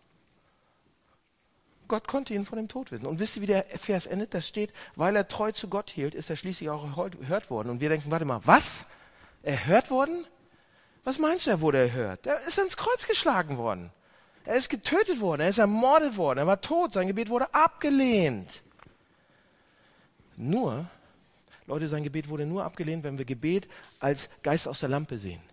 [1.93, 3.05] Gott konnte ihn von dem Tod wissen.
[3.05, 4.33] Und wisst ihr, wie der Vers endet?
[4.33, 7.69] Das steht, weil er treu zu Gott hielt, ist er schließlich auch erhört worden.
[7.69, 8.87] Und wir denken, warte mal, was?
[9.43, 10.25] Erhört worden?
[11.03, 12.25] Was meinst du, er wurde erhört?
[12.25, 13.91] Er ist ans Kreuz geschlagen worden.
[14.43, 15.41] Er ist getötet worden.
[15.41, 16.39] Er ist ermordet worden.
[16.39, 16.93] Er war tot.
[16.93, 18.63] Sein Gebet wurde abgelehnt.
[20.35, 20.87] Nur,
[21.67, 23.67] Leute, sein Gebet wurde nur abgelehnt, wenn wir Gebet
[23.99, 25.43] als Geist aus der Lampe sehen.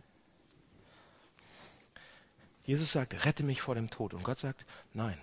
[2.65, 4.15] Jesus sagt, rette mich vor dem Tod.
[4.15, 5.19] Und Gott sagt, nein.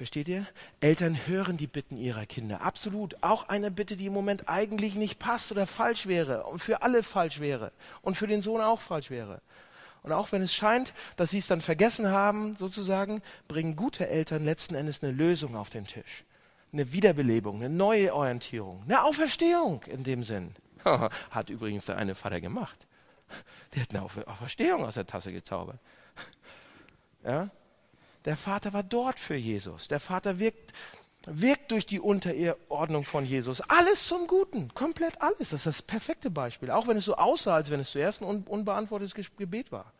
[0.00, 0.46] Versteht ihr?
[0.80, 2.62] Eltern hören die Bitten ihrer Kinder.
[2.62, 3.22] Absolut.
[3.22, 7.02] Auch eine Bitte, die im Moment eigentlich nicht passt oder falsch wäre und für alle
[7.02, 9.42] falsch wäre und für den Sohn auch falsch wäre.
[10.02, 14.42] Und auch wenn es scheint, dass sie es dann vergessen haben, sozusagen, bringen gute Eltern
[14.42, 16.24] letzten Endes eine Lösung auf den Tisch.
[16.72, 20.54] Eine Wiederbelebung, eine neue Orientierung, eine Auferstehung in dem Sinn.
[21.30, 22.86] Hat übrigens der eine Vater gemacht.
[23.74, 25.78] Der hat eine Auferstehung aus der Tasse gezaubert.
[27.22, 27.50] Ja?
[28.24, 29.88] Der Vater war dort für Jesus.
[29.88, 30.72] Der Vater wirkt,
[31.26, 33.60] wirkt durch die Unterordnung von Jesus.
[33.62, 35.50] Alles zum Guten, komplett alles.
[35.50, 36.70] Das ist das perfekte Beispiel.
[36.70, 39.92] Auch wenn es so aussah, als wenn es zuerst ein unbeantwortetes Gebet war.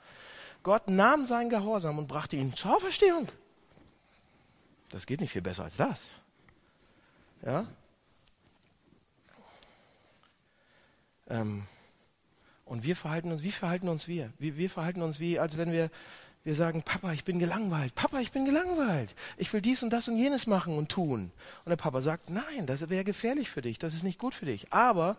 [0.62, 3.28] Gott nahm seinen Gehorsam und brachte ihn zur Auferstehung.
[4.90, 6.02] Das geht nicht viel besser als das.
[7.44, 7.66] Ja?
[11.28, 11.64] Ähm,
[12.66, 14.33] und wir verhalten uns, wie verhalten uns wir?
[14.38, 14.56] wir?
[14.56, 15.90] Wir verhalten uns wie, als wenn wir
[16.42, 17.94] wir sagen, Papa, ich bin gelangweilt.
[17.94, 19.14] Papa, ich bin gelangweilt.
[19.37, 21.33] Ich will dies und das und jenes machen und tun.
[21.64, 23.79] Und der Papa sagt, nein, das wäre gefährlich für dich.
[23.79, 24.72] Das ist nicht gut für dich.
[24.72, 25.16] Aber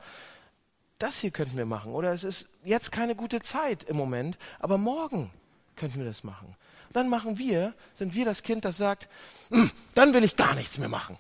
[0.97, 1.93] das hier könnten wir machen.
[1.93, 5.31] Oder es ist jetzt keine gute Zeit im Moment, aber morgen
[5.75, 6.55] könnten wir das machen.
[6.93, 9.07] Dann machen wir, sind wir das Kind, das sagt,
[9.49, 11.17] hm, dann will ich gar nichts mehr machen.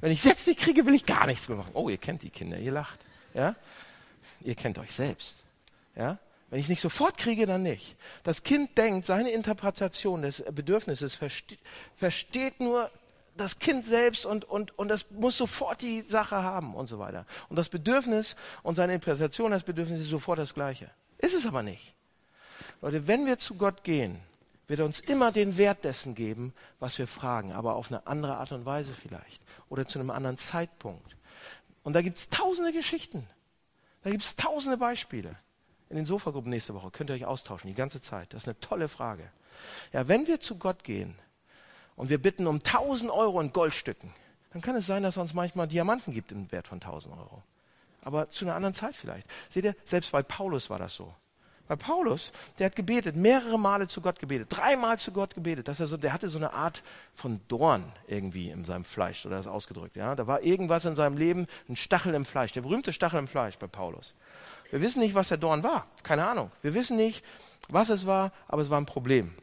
[0.00, 1.72] Wenn ich jetzt nicht kriege, will ich gar nichts mehr machen.
[1.74, 2.98] Oh, ihr kennt die Kinder, ihr lacht.
[3.34, 3.54] Ja?
[4.42, 5.36] Ihr kennt euch selbst.
[5.94, 6.18] Ja?
[6.50, 7.96] Wenn ich es nicht sofort kriege, dann nicht.
[8.24, 11.60] Das Kind denkt, seine Interpretation des Bedürfnisses versteht,
[11.96, 12.90] versteht nur
[13.36, 17.24] das Kind selbst und, und, und das muss sofort die Sache haben und so weiter.
[17.48, 18.34] Und das Bedürfnis
[18.64, 20.90] und seine Interpretation des Bedürfnisses ist sofort das Gleiche.
[21.18, 21.94] Ist es aber nicht.
[22.82, 24.18] Leute, wenn wir zu Gott gehen,
[24.66, 28.36] wird er uns immer den Wert dessen geben, was wir fragen, aber auf eine andere
[28.36, 31.16] Art und Weise vielleicht oder zu einem anderen Zeitpunkt.
[31.84, 33.26] Und da gibt es tausende Geschichten.
[34.02, 35.36] Da gibt es tausende Beispiele
[35.90, 36.90] in den Sofagruppen nächste Woche.
[36.90, 38.32] Könnt ihr euch austauschen, die ganze Zeit.
[38.32, 39.30] Das ist eine tolle Frage.
[39.92, 41.18] Ja, wenn wir zu Gott gehen
[41.96, 44.14] und wir bitten um 1000 Euro in Goldstücken,
[44.52, 47.42] dann kann es sein, dass er uns manchmal Diamanten gibt im Wert von 1000 Euro.
[48.02, 49.28] Aber zu einer anderen Zeit vielleicht.
[49.50, 51.12] Seht ihr, selbst bei Paulus war das so.
[51.70, 55.78] Bei Paulus, der hat gebetet, mehrere Male zu Gott gebetet, dreimal zu Gott gebetet, dass
[55.78, 56.82] er so, der hatte so eine Art
[57.14, 60.16] von Dorn irgendwie in seinem Fleisch, oder das ausgedrückt, ja.
[60.16, 63.56] Da war irgendwas in seinem Leben, ein Stachel im Fleisch, der berühmte Stachel im Fleisch
[63.56, 64.16] bei Paulus.
[64.70, 65.86] Wir wissen nicht, was der Dorn war.
[66.02, 66.50] Keine Ahnung.
[66.62, 67.24] Wir wissen nicht,
[67.68, 69.34] was es war, aber es war ein Problem.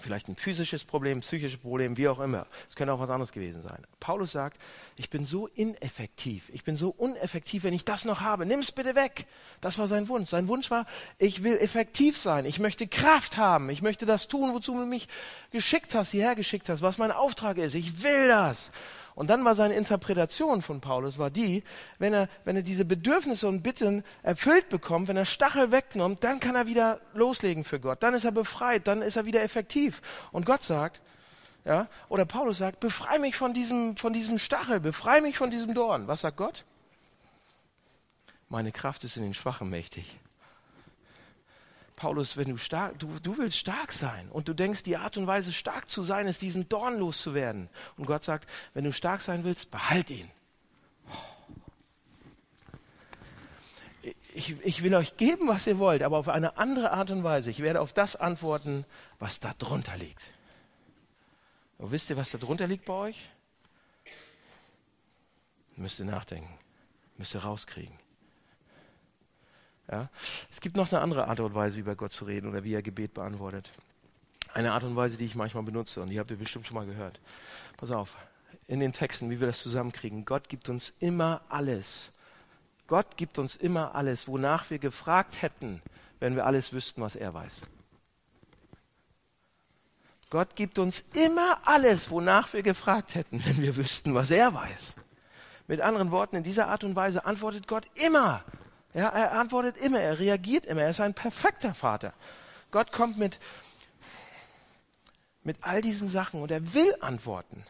[0.00, 2.46] vielleicht ein physisches Problem, psychisches Problem, wie auch immer.
[2.68, 3.86] Es könnte auch was anderes gewesen sein.
[4.00, 4.60] Paulus sagt,
[4.96, 8.46] ich bin so ineffektiv, ich bin so uneffektiv, wenn ich das noch habe.
[8.46, 9.26] Nimm's bitte weg.
[9.60, 10.30] Das war sein Wunsch.
[10.30, 10.86] Sein Wunsch war,
[11.18, 15.08] ich will effektiv sein, ich möchte Kraft haben, ich möchte das tun, wozu du mich
[15.50, 17.74] geschickt hast, hierher geschickt hast, was mein Auftrag ist.
[17.74, 18.70] Ich will das.
[19.14, 21.62] Und dann war seine Interpretation von Paulus war die,
[21.98, 26.40] wenn er, wenn er diese Bedürfnisse und Bitten erfüllt bekommt, wenn er Stachel wegnimmt, dann
[26.40, 28.02] kann er wieder loslegen für Gott.
[28.02, 30.02] Dann ist er befreit, dann ist er wieder effektiv.
[30.32, 31.00] Und Gott sagt,
[31.64, 35.74] ja, oder Paulus sagt, befrei mich von diesem, von diesem Stachel, befrei mich von diesem
[35.74, 36.08] Dorn.
[36.08, 36.64] Was sagt Gott?
[38.48, 40.18] Meine Kraft ist in den Schwachen mächtig.
[42.04, 45.26] Paulus, wenn du stark, du, du willst stark sein und du denkst, die Art und
[45.26, 47.70] Weise stark zu sein, ist diesen Dorn loszuwerden.
[47.96, 50.30] Und Gott sagt, wenn du stark sein willst, behalt ihn.
[54.34, 57.48] Ich, ich will euch geben, was ihr wollt, aber auf eine andere Art und Weise.
[57.48, 58.84] Ich werde auf das antworten,
[59.18, 60.20] was da drunter liegt.
[61.78, 63.30] Und wisst ihr, was da drunter liegt bei euch?
[65.76, 66.52] Müsst ihr nachdenken,
[67.16, 68.03] müsst ihr rauskriegen.
[69.94, 70.08] Ja?
[70.50, 72.82] Es gibt noch eine andere Art und Weise, über Gott zu reden oder wie er
[72.82, 73.70] Gebet beantwortet.
[74.52, 76.86] Eine Art und Weise, die ich manchmal benutze und die habt ihr bestimmt schon mal
[76.86, 77.20] gehört.
[77.76, 78.16] Pass auf,
[78.66, 80.24] in den Texten, wie wir das zusammenkriegen.
[80.24, 82.10] Gott gibt uns immer alles.
[82.88, 85.80] Gott gibt uns immer alles, wonach wir gefragt hätten,
[86.18, 87.62] wenn wir alles wüssten, was er weiß.
[90.30, 94.94] Gott gibt uns immer alles, wonach wir gefragt hätten, wenn wir wüssten, was er weiß.
[95.68, 98.44] Mit anderen Worten, in dieser Art und Weise antwortet Gott immer
[98.94, 102.14] ja, er antwortet immer, er reagiert immer, er ist ein perfekter Vater.
[102.70, 103.38] Gott kommt mit,
[105.42, 107.64] mit all diesen Sachen und er will antworten.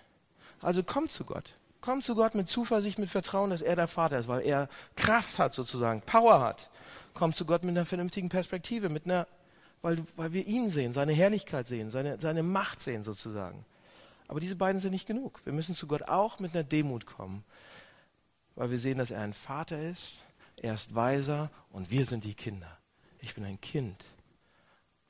[0.60, 1.54] Also komm zu Gott.
[1.80, 5.38] Komm zu Gott mit Zuversicht, mit Vertrauen, dass er der Vater ist, weil er Kraft
[5.38, 6.70] hat sozusagen, Power hat.
[7.14, 9.26] Komm zu Gott mit einer vernünftigen Perspektive, mit einer,
[9.82, 13.64] weil, weil wir ihn sehen, seine Herrlichkeit sehen, seine, seine Macht sehen sozusagen.
[14.28, 15.40] Aber diese beiden sind nicht genug.
[15.44, 17.44] Wir müssen zu Gott auch mit einer Demut kommen,
[18.56, 20.16] weil wir sehen, dass er ein Vater ist,
[20.56, 22.78] er ist weiser und wir sind die Kinder.
[23.20, 24.04] Ich bin ein Kind.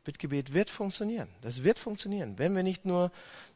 [0.05, 1.29] Bittgebet wird funktionieren.
[1.41, 3.11] Das wird funktionieren, wenn wir nicht nur,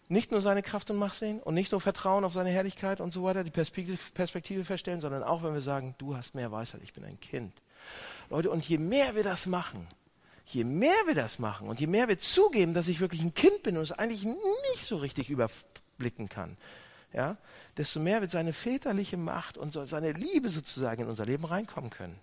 [0.08, 3.12] nicht nur seine Kraft und Macht sehen und nicht nur Vertrauen auf seine Herrlichkeit und
[3.12, 6.80] so weiter, die Perspektive, Perspektive verstellen, sondern auch wenn wir sagen, du hast mehr Weisheit,
[6.82, 7.52] ich bin ein Kind.
[8.30, 9.86] Leute, und je mehr wir das machen,
[10.46, 13.62] je mehr wir das machen und je mehr wir zugeben, dass ich wirklich ein Kind
[13.62, 16.56] bin und es eigentlich nicht so richtig überblicken kann,
[17.12, 17.36] ja,
[17.76, 22.18] desto mehr wird seine väterliche Macht und seine Liebe sozusagen in unser Leben reinkommen können.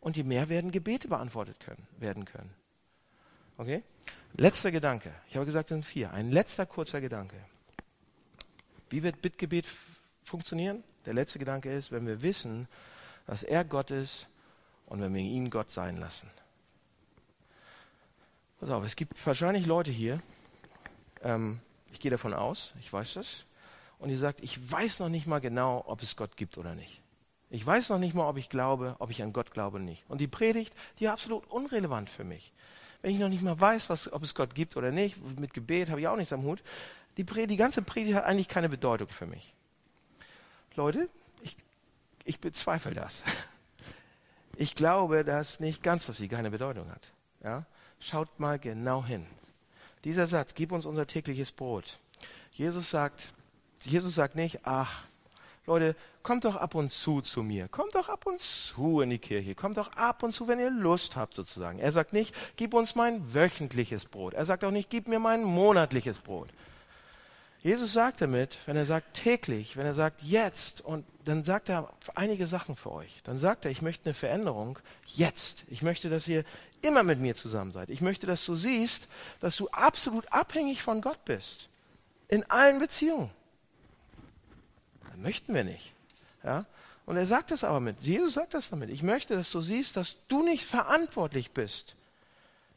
[0.00, 2.50] Und je mehr werden Gebete beantwortet können, werden können.
[3.58, 3.82] Okay?
[4.34, 5.12] Letzter Gedanke.
[5.28, 6.12] Ich habe gesagt, es sind vier.
[6.12, 7.36] Ein letzter kurzer Gedanke.
[8.90, 9.66] Wie wird Bittgebet
[10.22, 10.84] funktionieren?
[11.06, 12.68] Der letzte Gedanke ist, wenn wir wissen,
[13.26, 14.28] dass er Gott ist
[14.86, 16.30] und wenn wir ihn Gott sein lassen.
[18.60, 20.20] Pass auf, es gibt wahrscheinlich Leute hier,
[21.22, 21.60] ähm,
[21.92, 23.46] ich gehe davon aus, ich weiß das,
[23.98, 27.00] und ihr sagt, ich weiß noch nicht mal genau, ob es Gott gibt oder nicht.
[27.50, 30.04] Ich weiß noch nicht mal, ob ich glaube, ob ich an Gott glaube oder nicht.
[30.08, 32.52] Und die Predigt, die ist absolut unrelevant für mich.
[33.02, 35.90] Wenn ich noch nicht mal weiß, was, ob es Gott gibt oder nicht, mit Gebet
[35.90, 36.62] habe ich auch nichts am Hut.
[37.16, 39.54] Die, Predigt, die ganze Predigt hat eigentlich keine Bedeutung für mich.
[40.74, 41.08] Leute,
[41.42, 41.56] ich,
[42.24, 43.22] ich bezweifle das.
[44.58, 47.12] Ich glaube, dass nicht ganz, dass sie keine Bedeutung hat.
[47.44, 47.66] Ja?
[48.00, 49.26] Schaut mal genau hin.
[50.04, 51.98] Dieser Satz, gib uns unser tägliches Brot.
[52.52, 53.34] Jesus sagt,
[53.80, 55.04] Jesus sagt nicht, ach,
[55.66, 57.68] Leute, kommt doch ab und zu zu mir.
[57.68, 59.54] Kommt doch ab und zu in die Kirche.
[59.54, 61.78] Kommt doch ab und zu, wenn ihr Lust habt, sozusagen.
[61.78, 64.34] Er sagt nicht, gib uns mein wöchentliches Brot.
[64.34, 66.48] Er sagt auch nicht, gib mir mein monatliches Brot.
[67.62, 71.90] Jesus sagt damit, wenn er sagt täglich, wenn er sagt jetzt, und dann sagt er
[72.14, 73.20] einige Sachen für euch.
[73.24, 75.64] Dann sagt er, ich möchte eine Veränderung jetzt.
[75.68, 76.44] Ich möchte, dass ihr
[76.80, 77.90] immer mit mir zusammen seid.
[77.90, 79.08] Ich möchte, dass du siehst,
[79.40, 81.68] dass du absolut abhängig von Gott bist.
[82.28, 83.30] In allen Beziehungen
[85.16, 85.92] möchten wir nicht.
[86.42, 86.66] Ja?
[87.04, 88.00] Und er sagt das aber mit.
[88.00, 88.90] Jesus sagt das damit.
[88.90, 91.94] Ich möchte, dass du siehst, dass du nicht verantwortlich bist.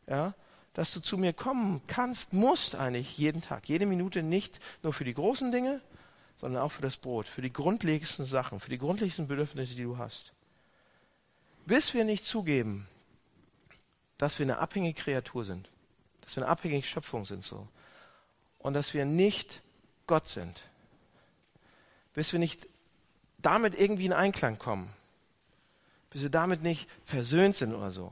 [0.07, 0.33] Ja?
[0.73, 5.03] Dass du zu mir kommen kannst, musst eigentlich jeden Tag, jede Minute nicht nur für
[5.03, 5.81] die großen Dinge,
[6.37, 9.97] sondern auch für das Brot, für die grundlegendsten Sachen, für die grundlegendsten Bedürfnisse, die du
[9.97, 10.31] hast.
[11.65, 12.87] Bis wir nicht zugeben,
[14.17, 15.69] dass wir eine abhängige Kreatur sind,
[16.21, 17.67] dass wir eine abhängige Schöpfung sind so
[18.59, 19.61] und dass wir nicht
[20.07, 20.61] Gott sind,
[22.19, 22.67] bis wir nicht
[23.37, 24.89] damit irgendwie in Einklang kommen,
[26.09, 28.11] bis wir damit nicht versöhnt sind oder so,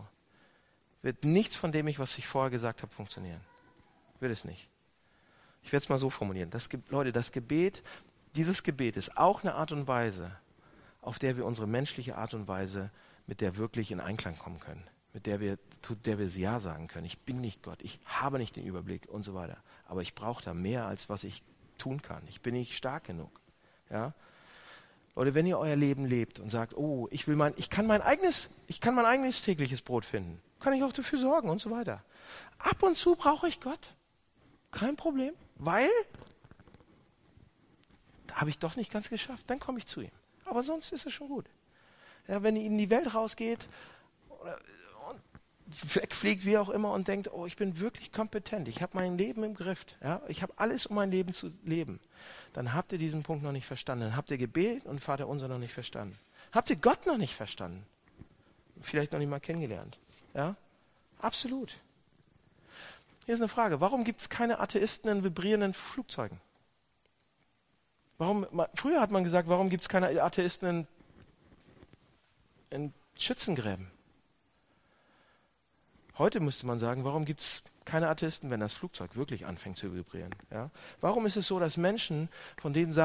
[1.01, 3.41] wird nichts von dem, was ich vorher gesagt habe, funktionieren.
[4.21, 4.69] Wird es nicht.
[5.61, 6.49] Ich werde es mal so formulieren.
[6.51, 7.83] Das, Leute, das Gebet,
[8.37, 10.31] dieses Gebet ist auch eine Art und Weise,
[11.01, 12.91] auf der wir unsere menschliche Art und Weise
[13.25, 14.87] mit der wirklich in Einklang kommen können.
[15.11, 17.07] mit der wir, zu der wir Ja sagen können.
[17.07, 19.57] Ich bin nicht Gott, ich habe nicht den Überblick und so weiter.
[19.85, 21.43] Aber ich brauche da mehr, als was ich
[21.77, 22.23] tun kann.
[22.29, 23.41] Ich bin nicht stark genug.
[23.89, 24.13] Ja?
[25.15, 28.01] Leute, wenn ihr euer Leben lebt und sagt, oh, ich will mein, ich kann mein
[28.01, 31.71] eigenes, ich kann mein eigenes tägliches Brot finden, kann ich auch dafür sorgen und so
[31.71, 32.03] weiter.
[32.59, 33.95] Ab und zu brauche ich Gott.
[34.71, 35.33] Kein Problem.
[35.55, 35.89] Weil,
[38.27, 40.11] da habe ich doch nicht ganz geschafft, dann komme ich zu ihm.
[40.45, 41.45] Aber sonst ist es schon gut.
[42.27, 43.67] Ja, wenn ihr in die Welt rausgeht
[44.29, 44.59] oder,
[45.67, 49.43] wegfliegt, wie auch immer, und denkt, oh, ich bin wirklich kompetent, ich habe mein Leben
[49.43, 51.99] im Griff, ja, ich habe alles, um mein Leben zu leben,
[52.53, 54.05] dann habt ihr diesen Punkt noch nicht verstanden.
[54.05, 56.17] Dann habt ihr Gebet und Vater unser noch nicht verstanden.
[56.51, 57.85] Habt ihr Gott noch nicht verstanden?
[58.81, 59.99] Vielleicht noch nicht mal kennengelernt.
[60.33, 60.55] Ja?
[61.19, 61.75] Absolut.
[63.25, 63.81] Hier ist eine Frage.
[63.81, 66.39] Warum gibt es keine Atheisten in vibrierenden Flugzeugen?
[68.17, 70.87] Warum, früher hat man gesagt, warum gibt es keine Atheisten in,
[72.69, 73.91] in Schützengräben?
[76.17, 79.93] Heute müsste man sagen, warum gibt es keine Atheisten, wenn das Flugzeug wirklich anfängt zu
[79.93, 80.33] vibrieren?
[80.51, 80.71] Ja?
[80.99, 82.95] Warum ist es so, dass Menschen, von denen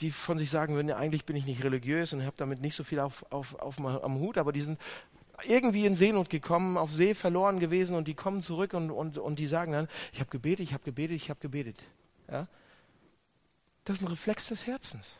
[0.00, 2.74] die, von sich sagen würden, ja, eigentlich bin ich nicht religiös und habe damit nicht
[2.74, 4.80] so viel auf, auf, auf, am Hut, aber die sind
[5.44, 9.38] irgendwie in Seenot gekommen, auf See verloren gewesen und die kommen zurück und, und, und
[9.38, 11.76] die sagen dann, ich habe gebetet, ich habe gebetet, ich habe gebetet.
[12.28, 12.48] Ja?
[13.84, 15.18] Das ist ein Reflex des Herzens.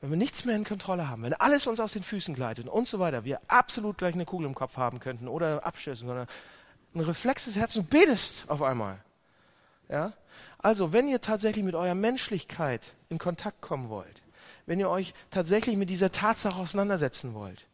[0.00, 2.88] Wenn wir nichts mehr in Kontrolle haben, wenn alles uns aus den Füßen gleitet und
[2.88, 6.26] so weiter, wir absolut gleich eine Kugel im Kopf haben könnten oder abstößen, sondern
[6.94, 8.98] ein Reflex des Herzens, betest auf einmal.
[9.90, 10.14] Ja?
[10.58, 14.22] Also, wenn ihr tatsächlich mit eurer Menschlichkeit in Kontakt kommen wollt,
[14.66, 17.66] wenn ihr euch tatsächlich mit dieser Tatsache auseinandersetzen wollt,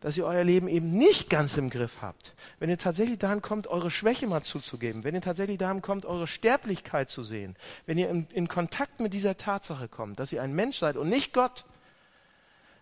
[0.00, 3.66] dass ihr euer Leben eben nicht ganz im Griff habt, wenn ihr tatsächlich daran kommt,
[3.66, 7.56] eure Schwäche mal zuzugeben, wenn ihr tatsächlich daran kommt, eure Sterblichkeit zu sehen,
[7.86, 11.08] wenn ihr in, in Kontakt mit dieser Tatsache kommt, dass ihr ein Mensch seid und
[11.08, 11.64] nicht Gott,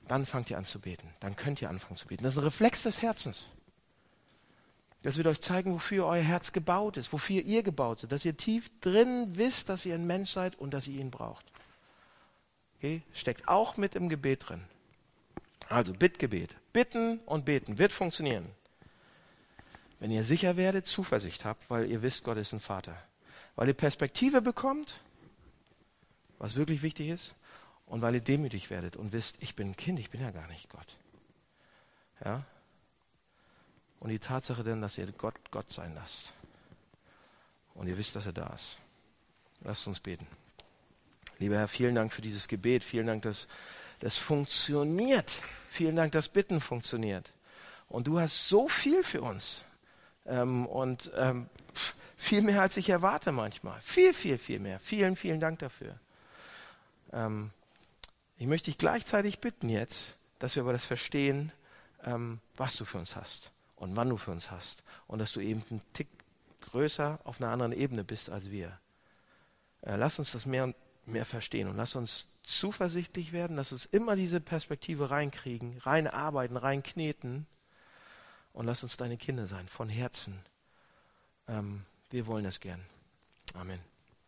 [0.09, 1.09] dann fangt ihr an zu beten.
[1.21, 2.25] Dann könnt ihr anfangen zu beten.
[2.25, 3.49] Das ist ein Reflex des Herzens.
[5.03, 8.37] Das wird euch zeigen, wofür euer Herz gebaut ist, wofür ihr gebaut seid, dass ihr
[8.37, 11.45] tief drin wisst, dass ihr ein Mensch seid und dass ihr ihn braucht.
[12.79, 13.03] Okay?
[13.13, 14.65] Steckt auch mit im Gebet drin.
[15.69, 16.57] Also Bittgebet.
[16.73, 18.47] Bitten und beten wird funktionieren.
[20.01, 22.97] Wenn ihr sicher werdet, Zuversicht habt, weil ihr wisst, Gott ist ein Vater.
[23.57, 25.01] Weil ihr Perspektive bekommt,
[26.39, 27.35] was wirklich wichtig ist,
[27.89, 30.47] und weil ihr demütig werdet und wisst, ich bin ein Kind, ich bin ja gar
[30.49, 30.97] nicht Gott.
[32.25, 32.45] Ja?
[34.01, 36.33] Und die Tatsache denn, dass ihr Gott Gott sein lasst.
[37.75, 38.79] Und ihr wisst, dass er da ist.
[39.63, 40.27] Lasst uns beten.
[41.39, 42.85] Lieber Herr, vielen Dank für dieses Gebet.
[42.85, 43.49] Vielen Dank, dass
[44.01, 45.41] das funktioniert.
[45.71, 47.33] Vielen Dank, dass Bitten funktioniert.
[47.89, 49.65] Und du hast so viel für uns.
[50.27, 51.49] Ähm, und ähm,
[52.17, 53.81] viel mehr, als ich erwarte manchmal.
[53.81, 54.79] Viel, viel, viel mehr.
[54.79, 55.99] Vielen, vielen Dank dafür.
[57.13, 57.51] Ähm,
[58.39, 61.53] ich möchte dich gleichzeitig bitten jetzt, dass wir aber das verstehen,
[62.05, 64.85] ähm, was du für uns hast und wann du für uns hast.
[65.09, 66.09] Und dass du eben einen Tick
[66.61, 68.79] größer auf einer anderen Ebene bist als wir.
[69.83, 70.77] Äh, lass uns das mehr und
[71.07, 77.47] mehr verstehen und lass uns zuversichtlich werden, lass uns immer diese Perspektive reinkriegen, reinarbeiten, reinkneten
[78.53, 80.39] und lass uns deine Kinder sein, von Herzen.
[81.49, 82.85] Ähm, wir wollen das gern.
[83.55, 83.98] Amen.